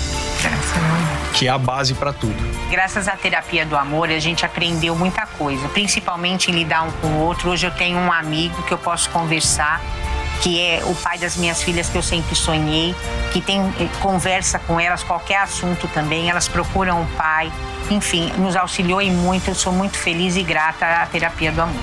que 1.33 1.47
é 1.47 1.49
a 1.49 1.57
base 1.57 1.93
para 1.93 2.11
tudo. 2.13 2.35
Graças 2.69 3.07
à 3.07 3.15
terapia 3.15 3.65
do 3.65 3.75
amor, 3.75 4.09
a 4.09 4.19
gente 4.19 4.45
aprendeu 4.45 4.95
muita 4.95 5.25
coisa, 5.25 5.67
principalmente 5.69 6.49
em 6.51 6.53
lidar 6.53 6.83
um 6.83 6.91
com 6.93 7.07
o 7.07 7.19
outro. 7.19 7.51
Hoje 7.51 7.67
eu 7.67 7.71
tenho 7.71 7.97
um 7.97 8.11
amigo 8.11 8.61
que 8.63 8.73
eu 8.73 8.77
posso 8.77 9.09
conversar, 9.09 9.81
que 10.41 10.61
é 10.61 10.83
o 10.85 10.95
pai 10.95 11.17
das 11.17 11.35
minhas 11.35 11.61
filhas 11.61 11.89
que 11.89 11.97
eu 11.97 12.03
sempre 12.03 12.35
sonhei, 12.35 12.95
que 13.31 13.41
tem 13.41 13.59
eh, 13.59 13.89
conversa 14.01 14.59
com 14.59 14.79
elas 14.79 15.03
qualquer 15.03 15.37
assunto 15.37 15.87
também, 15.87 16.29
elas 16.29 16.47
procuram 16.47 17.01
o 17.01 17.05
pai. 17.17 17.51
Enfim, 17.89 18.31
nos 18.37 18.55
auxiliou 18.55 19.01
em 19.01 19.11
muito. 19.11 19.49
Eu 19.49 19.55
sou 19.55 19.71
muito 19.71 19.97
feliz 19.97 20.35
e 20.35 20.43
grata 20.43 20.85
à 20.85 21.05
terapia 21.05 21.51
do 21.51 21.61
amor. 21.61 21.81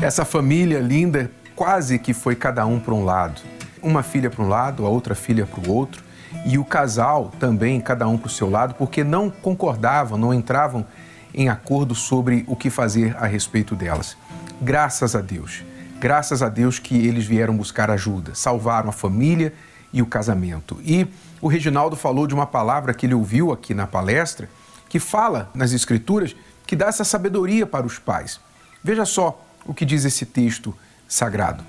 Essa 0.00 0.24
família 0.24 0.80
linda 0.80 1.30
quase 1.54 1.98
que 1.98 2.14
foi 2.14 2.34
cada 2.34 2.64
um 2.64 2.80
para 2.80 2.94
um 2.94 3.04
lado. 3.04 3.42
Uma 3.82 4.02
filha 4.02 4.30
para 4.30 4.42
um 4.42 4.48
lado, 4.48 4.86
a 4.86 4.88
outra 4.88 5.14
filha 5.14 5.44
para 5.44 5.68
o 5.68 5.74
outro, 5.74 6.02
e 6.46 6.56
o 6.56 6.64
casal 6.64 7.30
também, 7.38 7.80
cada 7.80 8.08
um 8.08 8.16
para 8.16 8.28
o 8.28 8.30
seu 8.30 8.48
lado, 8.48 8.74
porque 8.74 9.04
não 9.04 9.28
concordavam, 9.28 10.16
não 10.16 10.32
entravam 10.32 10.86
em 11.34 11.48
acordo 11.48 11.94
sobre 11.94 12.44
o 12.46 12.56
que 12.56 12.70
fazer 12.70 13.14
a 13.18 13.26
respeito 13.26 13.76
delas. 13.76 14.16
Graças 14.60 15.14
a 15.14 15.20
Deus, 15.20 15.62
graças 16.00 16.42
a 16.42 16.48
Deus 16.48 16.78
que 16.78 17.06
eles 17.06 17.26
vieram 17.26 17.54
buscar 17.54 17.90
ajuda, 17.90 18.34
salvaram 18.34 18.88
a 18.88 18.92
família 18.92 19.52
e 19.92 20.00
o 20.00 20.06
casamento. 20.06 20.80
E 20.82 21.06
o 21.40 21.46
Reginaldo 21.46 21.94
falou 21.94 22.26
de 22.26 22.34
uma 22.34 22.46
palavra 22.46 22.94
que 22.94 23.04
ele 23.04 23.14
ouviu 23.14 23.52
aqui 23.52 23.74
na 23.74 23.86
palestra, 23.86 24.48
que 24.88 24.98
fala 24.98 25.50
nas 25.54 25.72
Escrituras, 25.72 26.34
que 26.66 26.74
dá 26.74 26.86
essa 26.86 27.04
sabedoria 27.04 27.66
para 27.66 27.86
os 27.86 27.98
pais. 27.98 28.40
Veja 28.82 29.04
só 29.04 29.44
o 29.66 29.74
que 29.74 29.84
diz 29.84 30.04
esse 30.06 30.24
texto 30.24 30.74
sagrado. 31.06 31.62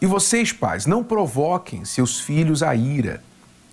E 0.00 0.06
vocês, 0.06 0.52
pais, 0.52 0.86
não 0.86 1.04
provoquem 1.04 1.84
seus 1.84 2.18
filhos 2.18 2.62
a 2.62 2.74
ira, 2.74 3.22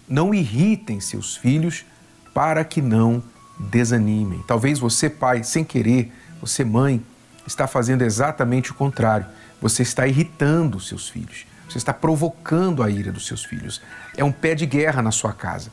não 0.08 0.34
irritem 0.34 1.00
seus 1.00 1.36
filhos 1.36 1.86
para 2.34 2.66
que 2.66 2.82
não 2.82 3.24
desanimem. 3.58 4.44
Talvez 4.46 4.80
você, 4.80 5.10
pai, 5.10 5.44
sem 5.44 5.64
querer, 5.64 6.12
você, 6.42 6.66
mãe, 6.66 7.02
está 7.46 7.68
fazendo 7.68 8.02
exatamente 8.02 8.72
o 8.72 8.76
contrário. 8.76 9.26
Você 9.64 9.82
está 9.82 10.06
irritando 10.06 10.78
seus 10.78 11.08
filhos. 11.08 11.46
Você 11.70 11.78
está 11.78 11.94
provocando 11.94 12.84
a 12.84 12.90
ira 12.90 13.14
dos 13.14 13.26
seus 13.26 13.46
filhos. 13.46 13.82
É 14.18 14.22
um 14.22 14.32
pé 14.32 14.54
de 14.54 14.66
guerra 14.66 15.02
na 15.02 15.10
sua 15.10 15.32
casa. 15.32 15.72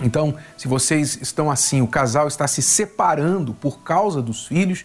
Então, 0.00 0.36
se 0.56 0.68
vocês 0.68 1.18
estão 1.20 1.50
assim, 1.50 1.82
o 1.82 1.88
casal 1.88 2.28
está 2.28 2.46
se 2.46 2.62
separando 2.62 3.52
por 3.52 3.80
causa 3.80 4.22
dos 4.22 4.46
filhos, 4.46 4.84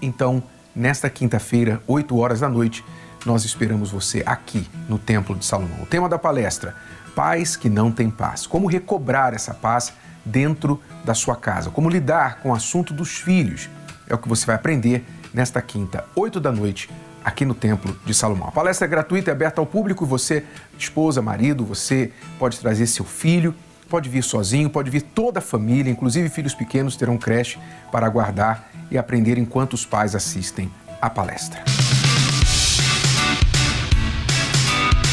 então, 0.00 0.44
nesta 0.76 1.10
quinta-feira, 1.10 1.82
8 1.88 2.16
horas 2.16 2.38
da 2.38 2.48
noite, 2.48 2.84
nós 3.26 3.44
esperamos 3.44 3.90
você 3.90 4.22
aqui 4.24 4.64
no 4.88 4.96
Templo 4.96 5.34
de 5.34 5.44
Salomão. 5.44 5.82
O 5.82 5.86
tema 5.86 6.08
da 6.08 6.20
palestra: 6.20 6.76
Pais 7.16 7.56
que 7.56 7.68
não 7.68 7.90
têm 7.90 8.08
paz. 8.08 8.46
Como 8.46 8.68
recobrar 8.68 9.34
essa 9.34 9.54
paz 9.54 9.92
dentro 10.24 10.80
da 11.04 11.14
sua 11.14 11.34
casa? 11.34 11.68
Como 11.68 11.90
lidar 11.90 12.36
com 12.36 12.50
o 12.50 12.54
assunto 12.54 12.94
dos 12.94 13.16
filhos? 13.16 13.68
É 14.08 14.14
o 14.14 14.18
que 14.18 14.28
você 14.28 14.46
vai 14.46 14.54
aprender 14.54 15.04
nesta 15.34 15.60
quinta, 15.60 16.04
8 16.14 16.38
da 16.38 16.52
noite, 16.52 16.88
aqui 17.24 17.44
no 17.44 17.54
Templo 17.54 17.96
de 18.04 18.14
Salomão. 18.14 18.48
A 18.48 18.52
palestra 18.52 18.86
é 18.86 18.90
gratuita, 18.90 19.30
é 19.30 19.32
aberta 19.32 19.60
ao 19.60 19.66
público. 19.66 20.04
Você, 20.06 20.44
esposa, 20.78 21.22
marido, 21.22 21.64
você 21.64 22.12
pode 22.38 22.58
trazer 22.58 22.86
seu 22.86 23.04
filho, 23.04 23.54
pode 23.88 24.08
vir 24.08 24.22
sozinho, 24.22 24.70
pode 24.70 24.90
vir 24.90 25.02
toda 25.02 25.38
a 25.38 25.42
família, 25.42 25.90
inclusive 25.90 26.28
filhos 26.28 26.54
pequenos 26.54 26.96
terão 26.96 27.18
creche 27.18 27.58
para 27.90 28.06
aguardar 28.06 28.68
e 28.90 28.98
aprender 28.98 29.38
enquanto 29.38 29.74
os 29.74 29.84
pais 29.84 30.14
assistem 30.14 30.70
à 31.00 31.10
palestra. 31.10 31.62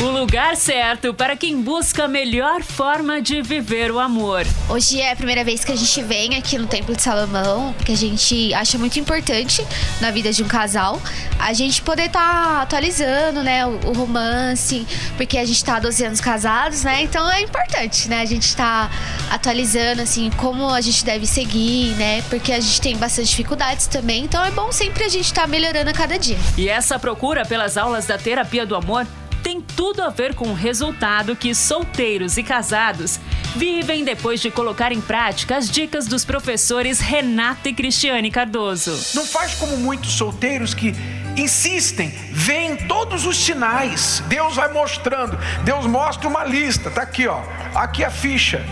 O 0.01 0.11
lugar 0.11 0.55
certo 0.55 1.13
para 1.13 1.35
quem 1.35 1.61
busca 1.61 2.05
a 2.05 2.07
melhor 2.07 2.63
forma 2.63 3.21
de 3.21 3.41
viver 3.41 3.91
o 3.91 3.99
amor. 3.99 4.45
Hoje 4.69 5.01
é 5.01 5.11
a 5.11 5.15
primeira 5.15 5.43
vez 5.43 5.65
que 5.65 5.73
a 5.73 5.75
gente 5.75 6.01
vem 6.03 6.37
aqui 6.37 6.57
no 6.57 6.67
Templo 6.67 6.95
de 6.95 7.01
Salomão, 7.01 7.75
que 7.85 7.91
a 7.91 7.97
gente 7.97 8.53
acha 8.53 8.77
muito 8.77 8.97
importante 8.97 9.61
na 9.99 10.09
vida 10.09 10.31
de 10.31 10.41
um 10.41 10.47
casal, 10.47 11.01
a 11.37 11.51
gente 11.51 11.81
poder 11.81 12.05
estar 12.05 12.21
tá 12.21 12.61
atualizando, 12.61 13.43
né, 13.43 13.65
o, 13.65 13.71
o, 13.87 13.93
romance, 13.93 14.87
porque 15.17 15.37
a 15.37 15.43
gente 15.43 15.61
tá 15.65 15.75
há 15.75 15.79
12 15.81 16.05
anos 16.05 16.21
casados, 16.21 16.81
né? 16.85 17.01
Então 17.03 17.29
é 17.29 17.41
importante, 17.41 18.07
né, 18.07 18.21
a 18.21 18.25
gente 18.25 18.55
tá 18.55 18.89
atualizando 19.29 20.01
assim 20.01 20.29
como 20.37 20.69
a 20.69 20.79
gente 20.79 21.03
deve 21.03 21.25
seguir, 21.25 21.93
né? 21.95 22.21
Porque 22.29 22.53
a 22.53 22.59
gente 22.61 22.79
tem 22.79 22.95
bastante 22.95 23.27
dificuldades 23.27 23.85
também, 23.87 24.23
então 24.23 24.45
é 24.45 24.51
bom 24.51 24.71
sempre 24.71 25.03
a 25.03 25.09
gente 25.09 25.25
estar 25.25 25.41
tá 25.41 25.47
melhorando 25.47 25.89
a 25.89 25.93
cada 25.93 26.17
dia. 26.17 26.37
E 26.57 26.69
essa 26.69 26.97
procura 26.97 27.45
pelas 27.45 27.75
aulas 27.75 28.05
da 28.05 28.17
terapia 28.17 28.65
do 28.65 28.77
amor 28.77 29.05
tem 29.43 29.61
tudo 29.61 30.01
a 30.01 30.09
ver 30.09 30.35
com 30.35 30.49
o 30.49 30.53
resultado 30.53 31.35
que 31.35 31.53
solteiros 31.53 32.37
e 32.37 32.43
casados 32.43 33.19
vivem 33.55 34.03
depois 34.03 34.39
de 34.39 34.51
colocar 34.51 34.91
em 34.91 35.01
prática 35.01 35.57
as 35.57 35.69
dicas 35.69 36.07
dos 36.07 36.23
professores 36.23 36.99
Renato 36.99 37.67
e 37.67 37.73
Cristiane 37.73 38.31
Cardoso. 38.31 39.15
Não 39.15 39.25
faz 39.25 39.55
como 39.55 39.77
muitos 39.77 40.13
solteiros 40.13 40.73
que 40.73 40.93
insistem, 41.35 42.09
veem 42.31 42.75
todos 42.87 43.25
os 43.25 43.37
sinais. 43.37 44.23
Deus 44.27 44.55
vai 44.55 44.71
mostrando. 44.71 45.37
Deus 45.63 45.85
mostra 45.85 46.27
uma 46.27 46.43
lista, 46.43 46.89
tá 46.89 47.01
aqui, 47.01 47.27
ó. 47.27 47.41
Aqui 47.73 48.03
a 48.03 48.11
ficha. 48.11 48.63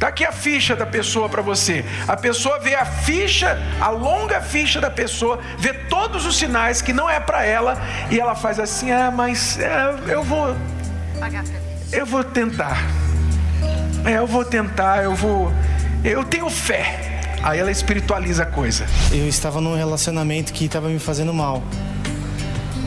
Está 0.00 0.08
aqui 0.08 0.24
a 0.24 0.32
ficha 0.32 0.74
da 0.74 0.86
pessoa 0.86 1.28
para 1.28 1.42
você. 1.42 1.84
A 2.08 2.16
pessoa 2.16 2.58
vê 2.58 2.74
a 2.74 2.86
ficha, 2.86 3.58
a 3.78 3.90
longa 3.90 4.40
ficha 4.40 4.80
da 4.80 4.90
pessoa, 4.90 5.38
vê 5.58 5.74
todos 5.74 6.24
os 6.24 6.38
sinais 6.38 6.80
que 6.80 6.90
não 6.90 7.06
é 7.06 7.20
para 7.20 7.44
ela 7.44 7.78
e 8.10 8.18
ela 8.18 8.34
faz 8.34 8.58
assim: 8.58 8.90
ah, 8.90 9.10
mas 9.14 9.58
é, 9.58 9.94
eu 10.08 10.24
vou. 10.24 10.56
Eu 11.92 12.06
vou 12.06 12.24
tentar. 12.24 12.82
É, 14.06 14.16
eu 14.16 14.26
vou 14.26 14.42
tentar, 14.42 15.04
eu 15.04 15.14
vou. 15.14 15.52
Eu 16.02 16.24
tenho 16.24 16.48
fé. 16.48 17.20
Aí 17.42 17.58
ela 17.58 17.70
espiritualiza 17.70 18.44
a 18.44 18.46
coisa. 18.46 18.86
Eu 19.12 19.28
estava 19.28 19.60
num 19.60 19.76
relacionamento 19.76 20.54
que 20.54 20.64
estava 20.64 20.88
me 20.88 20.98
fazendo 20.98 21.34
mal. 21.34 21.62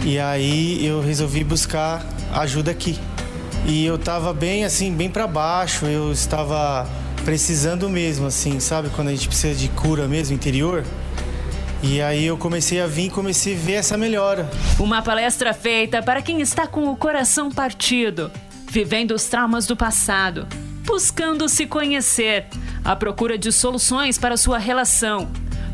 E 0.03 0.17
aí 0.17 0.83
eu 0.83 0.99
resolvi 0.99 1.43
buscar 1.43 2.03
ajuda 2.33 2.71
aqui. 2.71 2.99
E 3.67 3.85
eu 3.85 3.97
estava 3.97 4.33
bem 4.33 4.65
assim, 4.65 4.91
bem 4.91 5.11
para 5.11 5.27
baixo. 5.27 5.85
Eu 5.85 6.11
estava 6.11 7.02
precisando 7.23 7.89
mesmo, 7.89 8.27
assim, 8.27 8.59
sabe? 8.59 8.89
Quando 8.89 9.07
a 9.07 9.11
gente 9.11 9.27
precisa 9.27 9.55
de 9.55 9.67
cura 9.69 10.07
mesmo, 10.07 10.35
interior. 10.35 10.83
E 11.81 12.01
aí 12.01 12.25
eu 12.25 12.37
comecei 12.37 12.79
a 12.79 12.87
vir, 12.87 13.09
comecei 13.09 13.55
a 13.55 13.57
ver 13.57 13.73
essa 13.73 13.97
melhora. 13.97 14.49
Uma 14.79 15.01
palestra 15.01 15.53
feita 15.53 16.01
para 16.01 16.21
quem 16.21 16.39
está 16.39 16.65
com 16.65 16.87
o 16.87 16.95
coração 16.95 17.51
partido, 17.51 18.31
vivendo 18.69 19.11
os 19.11 19.25
traumas 19.25 19.67
do 19.67 19.75
passado, 19.75 20.47
buscando 20.85 21.49
se 21.49 21.65
conhecer, 21.65 22.45
à 22.85 22.95
procura 22.95 23.37
de 23.37 23.51
soluções 23.51 24.17
para 24.17 24.37
sua 24.37 24.57
relação. 24.57 25.29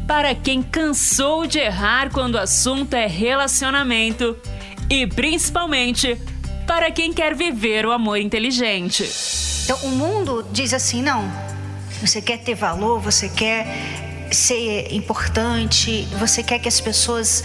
Para 0.07 0.33
quem 0.33 0.63
cansou 0.63 1.45
de 1.45 1.59
errar 1.59 2.09
quando 2.11 2.35
o 2.35 2.39
assunto 2.39 2.95
é 2.95 3.05
relacionamento 3.05 4.35
e 4.89 5.05
principalmente 5.05 6.19
para 6.65 6.89
quem 6.89 7.13
quer 7.13 7.35
viver 7.35 7.85
o 7.85 7.91
amor 7.91 8.17
inteligente. 8.17 9.58
Então, 9.69 9.87
o 9.87 9.91
mundo 9.91 10.43
diz 10.51 10.73
assim: 10.73 10.99
não, 10.99 11.31
você 12.01 12.19
quer 12.19 12.39
ter 12.39 12.55
valor, 12.55 12.99
você 12.99 13.29
quer 13.29 13.67
ser 14.31 14.91
importante, 14.91 16.07
você 16.17 16.41
quer 16.41 16.57
que 16.57 16.67
as 16.67 16.81
pessoas 16.81 17.43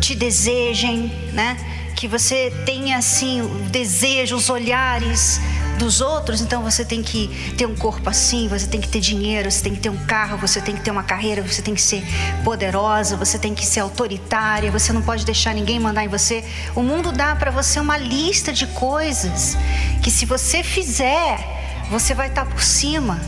te 0.00 0.14
desejem, 0.14 1.10
né? 1.32 1.56
Que 1.96 2.06
você 2.06 2.52
tenha 2.64 2.96
assim 2.96 3.40
o 3.40 3.48
desejo, 3.70 4.36
os 4.36 4.48
olhares 4.50 5.40
dos 5.76 6.00
outros, 6.00 6.40
então 6.40 6.62
você 6.62 6.84
tem 6.84 7.02
que 7.02 7.26
ter 7.58 7.66
um 7.66 7.74
corpo 7.74 8.08
assim, 8.08 8.46
você 8.46 8.68
tem 8.68 8.80
que 8.80 8.86
ter 8.86 9.00
dinheiro, 9.00 9.50
você 9.50 9.64
tem 9.64 9.74
que 9.74 9.80
ter 9.80 9.90
um 9.90 10.06
carro, 10.06 10.38
você 10.38 10.60
tem 10.60 10.76
que 10.76 10.80
ter 10.80 10.92
uma 10.92 11.02
carreira, 11.02 11.42
você 11.42 11.60
tem 11.60 11.74
que 11.74 11.82
ser 11.82 12.04
poderosa, 12.44 13.16
você 13.16 13.36
tem 13.36 13.52
que 13.52 13.66
ser 13.66 13.80
autoritária, 13.80 14.70
você 14.70 14.92
não 14.92 15.02
pode 15.02 15.24
deixar 15.24 15.52
ninguém 15.52 15.80
mandar 15.80 16.04
em 16.04 16.08
você. 16.08 16.44
O 16.76 16.84
mundo 16.84 17.10
dá 17.10 17.34
para 17.34 17.50
você 17.50 17.80
uma 17.80 17.98
lista 17.98 18.52
de 18.52 18.68
coisas 18.68 19.56
que 20.00 20.10
se 20.10 20.24
você 20.24 20.62
fizer, 20.62 21.63
você 21.90 22.14
vai 22.14 22.28
estar 22.28 22.44
tá 22.44 22.50
por 22.50 22.62
cima. 22.62 23.20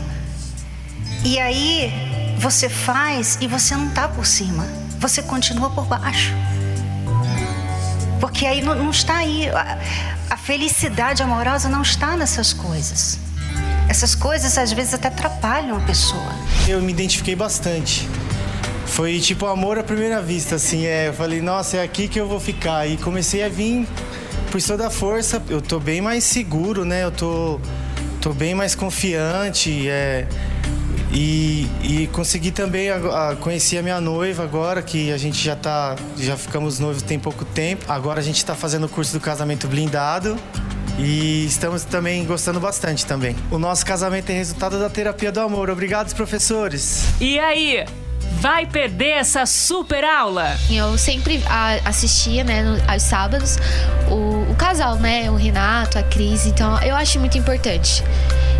E 1.23 1.39
aí 1.39 1.91
você 2.39 2.69
faz 2.69 3.37
e 3.41 3.47
você 3.47 3.75
não 3.75 3.87
está 3.87 4.07
por 4.07 4.25
cima, 4.25 4.65
você 4.99 5.21
continua 5.21 5.69
por 5.69 5.85
baixo. 5.85 6.33
Porque 8.19 8.45
aí 8.45 8.61
não, 8.61 8.75
não 8.75 8.89
está 8.89 9.17
aí. 9.17 9.49
A, 9.49 9.79
a 10.29 10.37
felicidade 10.37 11.21
amorosa 11.23 11.69
não 11.69 11.81
está 11.81 12.15
nessas 12.15 12.53
coisas. 12.53 13.19
Essas 13.89 14.15
coisas 14.15 14.57
às 14.57 14.71
vezes 14.71 14.93
até 14.93 15.07
atrapalham 15.07 15.77
a 15.77 15.79
pessoa. 15.81 16.31
Eu 16.67 16.81
me 16.81 16.91
identifiquei 16.91 17.35
bastante. 17.35 18.07
Foi 18.85 19.19
tipo 19.19 19.45
amor 19.45 19.77
à 19.77 19.83
primeira 19.83 20.21
vista, 20.21 20.55
assim. 20.55 20.85
É, 20.85 21.09
eu 21.09 21.13
falei, 21.13 21.41
nossa, 21.41 21.77
é 21.77 21.83
aqui 21.83 22.07
que 22.07 22.19
eu 22.19 22.27
vou 22.27 22.39
ficar. 22.39 22.87
E 22.87 22.97
comecei 22.97 23.43
a 23.43 23.49
vir 23.49 23.87
por 24.51 24.61
toda 24.61 24.87
a 24.87 24.89
força. 24.89 25.41
Eu 25.49 25.61
tô 25.61 25.79
bem 25.79 26.01
mais 26.01 26.23
seguro, 26.23 26.83
né? 26.83 27.03
Eu 27.03 27.11
tô 27.11 27.59
tô 28.27 28.33
bem 28.33 28.53
mais 28.53 28.75
confiante. 28.75 29.87
É, 29.89 30.27
e, 31.13 31.65
e 31.81 32.07
consegui 32.07 32.51
também 32.51 32.89
a, 32.89 33.29
a, 33.29 33.35
conhecer 33.37 33.77
a 33.77 33.81
minha 33.81 34.01
noiva 34.01 34.43
agora, 34.43 34.81
que 34.81 35.13
a 35.13 35.17
gente 35.17 35.41
já 35.41 35.55
tá. 35.55 35.95
Já 36.17 36.35
ficamos 36.35 36.77
noivos 36.77 37.01
tem 37.01 37.17
pouco 37.17 37.45
tempo. 37.45 37.85
Agora 37.87 38.19
a 38.19 38.23
gente 38.23 38.37
está 38.37 38.53
fazendo 38.53 38.85
o 38.85 38.89
curso 38.89 39.13
do 39.13 39.21
casamento 39.21 39.67
blindado. 39.67 40.37
E 40.99 41.45
estamos 41.45 41.85
também 41.85 42.25
gostando 42.25 42.59
bastante 42.59 43.05
também. 43.05 43.35
O 43.51 43.57
nosso 43.57 43.85
casamento 43.85 44.29
é 44.31 44.33
resultado 44.33 44.77
da 44.77 44.89
terapia 44.89 45.31
do 45.31 45.39
amor. 45.39 45.69
Obrigado, 45.69 46.13
professores. 46.13 47.05
E 47.21 47.39
aí? 47.39 47.85
Vai 48.39 48.65
perder 48.65 49.11
essa 49.11 49.45
super 49.45 50.03
aula? 50.03 50.57
Eu 50.69 50.97
sempre 50.97 51.41
a, 51.47 51.79
assistia, 51.85 52.43
né, 52.43 52.63
aos 52.87 53.03
sábados, 53.03 53.57
o, 54.09 54.36
casal, 54.57 54.95
né, 54.95 55.29
o 55.29 55.35
Renato, 55.35 55.97
a 55.97 56.03
Cris. 56.03 56.45
Então, 56.45 56.81
eu 56.81 56.95
acho 56.95 57.19
muito 57.19 57.37
importante. 57.37 58.03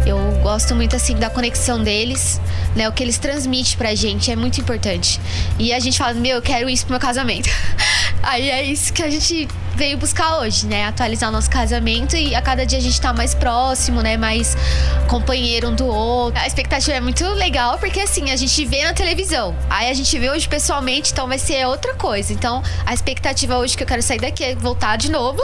Eu 0.05 0.17
gosto 0.41 0.73
muito, 0.75 0.95
assim, 0.95 1.15
da 1.15 1.29
conexão 1.29 1.83
deles, 1.83 2.39
né, 2.75 2.87
o 2.87 2.91
que 2.93 3.03
eles 3.03 3.17
transmitem 3.17 3.75
pra 3.77 3.93
gente 3.95 4.31
é 4.31 4.35
muito 4.35 4.61
importante. 4.61 5.19
E 5.59 5.73
a 5.73 5.79
gente 5.79 5.97
fala, 5.97 6.13
meu, 6.13 6.37
eu 6.37 6.41
quero 6.41 6.69
isso 6.69 6.85
pro 6.85 6.93
meu 6.93 6.99
casamento. 6.99 7.49
Aí 8.23 8.49
é 8.49 8.63
isso 8.63 8.93
que 8.93 9.03
a 9.03 9.09
gente 9.09 9.47
veio 9.77 9.95
buscar 9.95 10.39
hoje, 10.39 10.65
né? 10.65 10.85
Atualizar 10.85 11.29
o 11.29 11.31
nosso 11.31 11.49
casamento 11.49 12.15
e 12.15 12.33
a 12.33 12.41
cada 12.41 12.65
dia 12.65 12.79
a 12.79 12.81
gente 12.81 12.99
tá 12.99 13.13
mais 13.13 13.35
próximo, 13.35 14.01
né? 14.01 14.17
Mais 14.17 14.57
companheiro 15.07 15.69
um 15.69 15.75
do 15.75 15.85
outro. 15.85 16.41
A 16.41 16.47
expectativa 16.47 16.97
é 16.97 16.99
muito 16.99 17.23
legal 17.35 17.77
porque 17.77 17.99
assim, 17.99 18.31
a 18.31 18.35
gente 18.35 18.65
vê 18.65 18.83
na 18.83 18.93
televisão. 18.93 19.55
Aí 19.69 19.89
a 19.89 19.93
gente 19.93 20.17
vê 20.17 20.31
hoje 20.31 20.49
pessoalmente, 20.49 21.11
então 21.11 21.27
vai 21.27 21.37
ser 21.37 21.65
outra 21.67 21.93
coisa. 21.93 22.33
Então, 22.33 22.63
a 22.87 22.93
expectativa 22.93 23.57
hoje 23.57 23.77
que 23.77 23.83
eu 23.83 23.87
quero 23.87 24.01
sair 24.01 24.19
daqui 24.19 24.43
é 24.43 24.55
voltar 24.55 24.97
de 24.97 25.11
novo, 25.11 25.41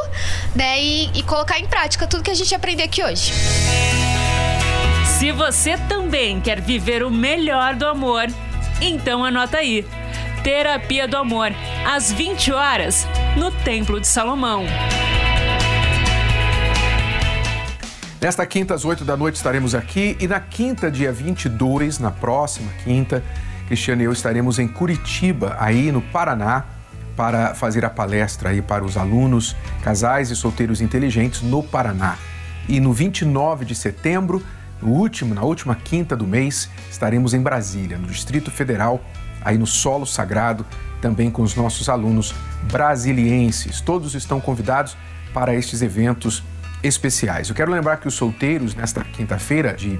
né? 0.56 0.82
E, 0.82 1.12
e 1.14 1.22
colocar 1.22 1.60
em 1.60 1.68
prática 1.68 2.08
tudo 2.08 2.24
que 2.24 2.32
a 2.32 2.36
gente 2.36 2.54
aprendeu 2.56 2.86
aqui 2.86 3.04
hoje. 3.04 3.32
Se 5.20 5.32
você 5.32 5.78
também 5.78 6.42
quer 6.42 6.60
viver 6.60 7.04
o 7.04 7.12
melhor 7.12 7.76
do 7.76 7.86
amor, 7.86 8.28
então 8.82 9.24
anota 9.24 9.58
aí. 9.58 9.86
Terapia 10.44 11.08
do 11.08 11.16
Amor, 11.16 11.54
às 11.90 12.12
20 12.12 12.52
horas, 12.52 13.08
no 13.38 13.50
Templo 13.50 13.98
de 14.02 14.06
Salomão. 14.06 14.66
Nesta 18.20 18.46
quinta, 18.46 18.74
às 18.74 18.84
8 18.84 19.06
da 19.06 19.16
noite, 19.16 19.36
estaremos 19.36 19.74
aqui. 19.74 20.18
E 20.20 20.28
na 20.28 20.42
quinta, 20.42 20.92
dia 20.92 21.14
22, 21.14 21.98
na 21.98 22.12
próxima 22.12 22.70
quinta, 22.84 23.24
Cristiano 23.68 24.02
e 24.02 24.06
eu 24.06 24.12
estaremos 24.12 24.60
em 24.60 24.68
Curitiba, 24.68 25.56
aí 25.62 25.94
no 25.94 26.02
Paraná, 26.02 26.66
para 27.16 27.56
fazer 27.56 27.86
a 27.86 27.90
palestra 27.90 28.50
aí 28.50 28.62
para 28.62 28.84
os 28.84 28.98
alunos, 28.98 29.56
casais 29.82 30.30
e 30.30 30.36
solteiros 30.36 30.82
inteligentes 30.82 31.42
no 31.42 31.64
Paraná. 31.64 32.18
E 32.68 32.82
no 32.82 32.92
29 32.92 33.64
de 33.64 33.76
setembro, 33.76 34.44
no 34.82 34.90
último, 34.90 35.34
na 35.34 35.44
última 35.44 35.74
quinta 35.74 36.18
do 36.18 36.28
mês, 36.28 36.70
estaremos 36.92 37.34
em 37.34 37.42
Brasília, 37.42 37.98
no 37.98 38.08
Distrito 38.08 38.52
Federal, 38.52 39.02
aí 39.44 39.58
no 39.58 39.68
solo 39.68 40.06
sagrado, 40.06 40.66
também 41.02 41.30
com 41.30 41.42
os 41.42 41.56
nossos 41.56 41.90
alunos 41.90 42.34
brasilienses. 42.72 43.82
Todos 43.82 44.16
estão 44.16 44.40
convidados 44.40 44.96
para 45.34 45.54
estes 45.54 45.82
eventos 45.82 46.44
especiais. 46.82 47.50
Eu 47.50 47.56
quero 47.56 47.72
lembrar 47.72 47.98
que 47.98 48.08
os 48.08 48.14
solteiros, 48.14 48.76
nesta 48.76 49.04
quinta-feira, 49.04 49.74
de 49.74 50.00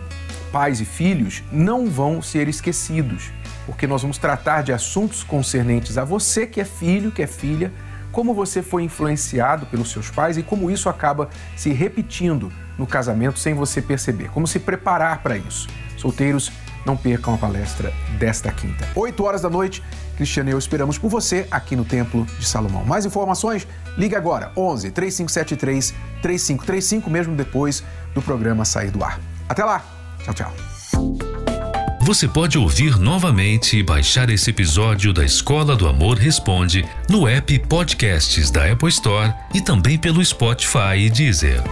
pais 0.52 0.80
e 0.80 0.86
filhos, 0.86 1.44
não 1.52 1.88
vão 1.88 2.22
ser 2.22 2.48
esquecidos, 2.48 3.32
porque 3.66 3.88
nós 3.88 4.02
vamos 4.02 4.18
tratar 4.18 4.62
de 4.62 4.72
assuntos 4.72 5.24
concernentes 5.24 5.98
a 5.98 6.04
você 6.04 6.46
que 6.46 6.62
é 6.62 6.66
filho, 6.66 7.12
que 7.12 7.24
é 7.24 7.28
filha, 7.28 7.72
como 8.12 8.34
você 8.34 8.62
foi 8.62 8.84
influenciado 8.84 9.66
pelos 9.66 9.92
seus 9.92 10.12
pais 10.12 10.38
e 10.38 10.44
como 10.44 10.70
isso 10.70 10.88
acaba 10.88 11.30
se 11.56 11.72
repetindo 11.74 12.54
no 12.78 12.86
casamento 12.86 13.40
sem 13.40 13.56
você 13.56 13.82
perceber. 13.82 14.30
Como 14.30 14.46
se 14.46 14.60
preparar 14.60 15.24
para 15.24 15.36
isso. 15.36 15.68
Solteiros, 15.98 16.52
não 16.86 16.98
percam 16.98 17.34
a 17.34 17.38
palestra 17.38 17.94
desta 18.18 18.52
quinta. 18.52 18.88
8 18.96 19.24
horas 19.24 19.42
da 19.42 19.50
noite, 19.50 19.84
Cristiano 20.16 20.50
e 20.50 20.54
eu 20.54 20.60
esperamos 20.60 20.98
por 20.98 21.10
você 21.10 21.48
aqui 21.50 21.76
no 21.76 21.86
Templo 21.86 22.26
de 22.40 22.46
Salomão. 22.46 22.86
Mais 22.86 23.06
informações? 23.06 23.68
Ligue 23.98 24.16
agora, 24.16 24.52
11 24.56 24.92
3573 24.92 25.94
3535, 26.22 27.10
mesmo 27.10 27.36
depois 27.36 27.84
do 28.14 28.22
programa 28.22 28.66
sair 28.66 28.92
do 28.92 29.04
ar. 29.04 29.20
Até 29.48 29.64
lá! 29.64 29.84
Tchau, 30.24 30.34
tchau. 30.34 30.54
Você 32.02 32.28
pode 32.28 32.58
ouvir 32.58 33.00
novamente 33.00 33.78
e 33.78 33.84
baixar 33.84 34.30
esse 34.30 34.50
episódio 34.50 35.14
da 35.14 35.24
Escola 35.24 35.74
do 35.74 35.88
Amor 35.88 36.18
Responde 36.18 36.86
no 37.10 37.26
app 37.26 37.58
Podcasts 37.60 38.52
da 38.52 38.70
Apple 38.70 38.90
Store 38.90 39.34
e 39.54 39.62
também 39.62 39.98
pelo 39.98 40.24
Spotify 40.24 40.98
e 40.98 41.10
Deezer. 41.10 41.64